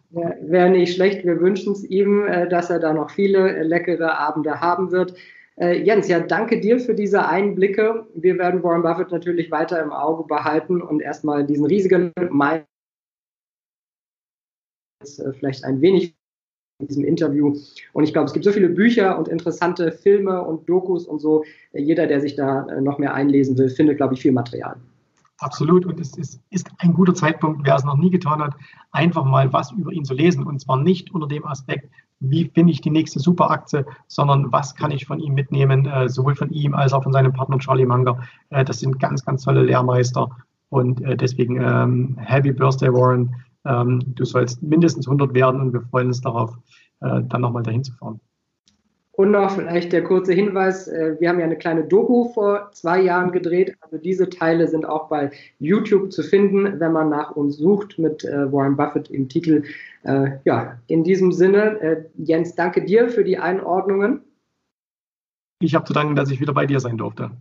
Ja, 0.10 0.34
Wäre 0.42 0.70
nicht 0.70 0.96
schlecht. 0.96 1.24
Wir 1.24 1.40
wünschen 1.40 1.72
es 1.72 1.86
ihm, 1.86 2.26
äh, 2.26 2.50
dass 2.50 2.70
er 2.70 2.80
da 2.80 2.94
noch 2.94 3.10
viele 3.10 3.56
äh, 3.56 3.64
leckere 3.64 4.20
Abende 4.20 4.60
haben 4.60 4.92
wird. 4.92 5.14
Äh, 5.56 5.82
Jens, 5.82 6.10
ja, 6.10 6.20
danke 6.20 6.60
dir 6.60 6.80
für 6.80 6.94
diese 6.94 7.26
Einblicke. 7.26 8.08
Wir 8.14 8.38
werden 8.38 8.64
Warren 8.64 8.84
Buffett 8.84 9.12
natürlich 9.12 9.50
weiter 9.50 9.82
im 9.82 9.94
Auge 9.94 10.26
behalten 10.28 10.82
und 10.82 11.02
erstmal 11.02 11.46
diesen 11.46 11.66
riesigen 11.66 12.12
Meilenstein 12.30 12.71
äh, 15.20 15.34
vielleicht 15.34 15.64
ein 15.64 15.82
wenig 15.82 16.16
in 16.80 16.88
diesem 16.88 17.06
Interview. 17.06 17.56
Und 17.94 18.04
ich 18.04 18.12
glaube, 18.12 18.26
es 18.26 18.34
gibt 18.34 18.46
so 18.46 18.52
viele 18.52 18.70
Bücher 18.70 19.18
und 19.18 19.28
interessante 19.28 19.92
Filme 19.92 20.42
und 20.42 20.68
Dokus 20.68 21.06
und 21.06 21.20
so. 21.20 21.44
Jeder, 21.74 22.08
der 22.08 22.22
sich 22.22 22.36
da 22.36 22.68
äh, 22.68 22.82
noch 22.82 22.98
mehr 22.98 23.14
einlesen 23.14 23.58
will, 23.58 23.70
findet, 23.70 23.98
glaube 23.98 24.16
ich, 24.16 24.22
viel 24.22 24.32
Material. 24.32 24.76
Absolut. 25.42 25.86
Und 25.88 26.00
es 26.00 26.16
ist, 26.18 26.40
ist, 26.52 26.70
ein 26.78 26.94
guter 26.94 27.16
Zeitpunkt, 27.16 27.62
wer 27.66 27.76
es 27.76 27.84
noch 27.84 27.98
nie 27.98 28.12
getan 28.12 28.42
hat, 28.42 28.54
einfach 28.92 29.26
mal 29.26 29.52
was 29.52 29.72
über 29.72 29.92
ihn 29.92 30.06
zu 30.06 30.14
lesen. 30.14 30.46
Und 30.46 30.60
zwar 30.62 30.78
nicht 30.78 31.12
unter 31.14 31.28
dem 31.28 31.46
Aspekt, 31.46 31.90
wie 32.20 32.46
finde 32.54 32.72
ich 32.72 32.82
die 32.82 32.92
nächste 32.92 33.20
Superaktie, 33.20 33.84
sondern 34.08 34.52
was 34.52 34.76
kann 34.76 34.92
ich 34.92 35.08
von 35.08 35.20
ihm 35.20 35.34
mitnehmen, 35.34 35.88
äh, 35.88 36.10
sowohl 36.10 36.36
von 36.36 36.52
ihm 36.52 36.76
als 36.76 36.94
auch 36.94 37.02
von 37.02 37.12
seinem 37.12 37.34
Partner 37.34 37.58
Charlie 37.58 37.88
Munger. 37.88 38.20
Äh, 38.52 38.64
das 38.64 38.82
sind 38.82 39.00
ganz, 39.00 39.26
ganz 39.26 39.44
tolle 39.44 39.64
Lehrmeister. 39.64 40.30
Und 40.70 41.02
äh, 41.02 41.18
deswegen 41.18 41.60
ähm, 41.60 42.18
Happy 42.20 42.52
Birthday, 42.52 42.94
Warren. 42.94 43.34
Ähm, 43.66 44.02
du 44.16 44.26
sollst 44.26 44.62
mindestens 44.64 45.08
100 45.08 45.34
werden 45.34 45.62
und 45.62 45.74
wir 45.74 45.82
freuen 45.82 46.08
uns 46.08 46.22
darauf, 46.22 46.58
äh, 47.02 47.22
dann 47.28 47.42
nochmal 47.42 47.64
dahin 47.64 47.84
zu 47.84 47.94
fahren. 47.94 48.20
Und 49.14 49.32
noch 49.32 49.52
vielleicht 49.52 49.92
der 49.92 50.04
kurze 50.04 50.34
Hinweis, 50.34 50.88
äh, 50.88 51.16
wir 51.20 51.30
haben 51.30 51.40
ja 51.40 51.46
eine 51.46 51.58
kleine 51.58 51.84
Doku 51.84 52.30
vor 52.30 52.72
zwei 52.72 53.02
Jahren 53.02 53.32
gedreht. 53.32 53.76
Also 53.82 53.98
diese 53.98 54.30
Teile 54.30 54.68
sind 54.68 54.86
auch 54.86 55.10
bei 55.10 55.32
YouTube 55.60 56.12
zu 56.12 56.24
finden, 56.24 56.80
wenn 56.80 56.94
man 56.94 57.10
nach 57.10 57.32
uns 57.32 57.58
sucht 57.58 58.00
mit 58.00 58.24
äh, 58.24 58.52
Warren 58.52 58.78
Buffett 58.78 59.12
im 59.12 59.28
Titel. 59.28 59.64
Äh, 60.04 60.38
ja, 60.46 60.80
in 60.88 61.04
diesem 61.04 61.32
Sinne, 61.32 62.08
Jens, 62.18 62.56
danke 62.56 62.84
dir 62.84 63.10
für 63.10 63.24
die 63.24 63.38
Einordnungen. 63.38 64.22
Ich 65.60 65.76
habe 65.76 65.86
zu 65.86 65.94
danken, 65.94 66.16
dass 66.16 66.32
ich 66.32 66.40
wieder 66.40 66.54
bei 66.54 66.66
dir 66.66 66.80
sein 66.80 66.98
durfte. 66.98 67.32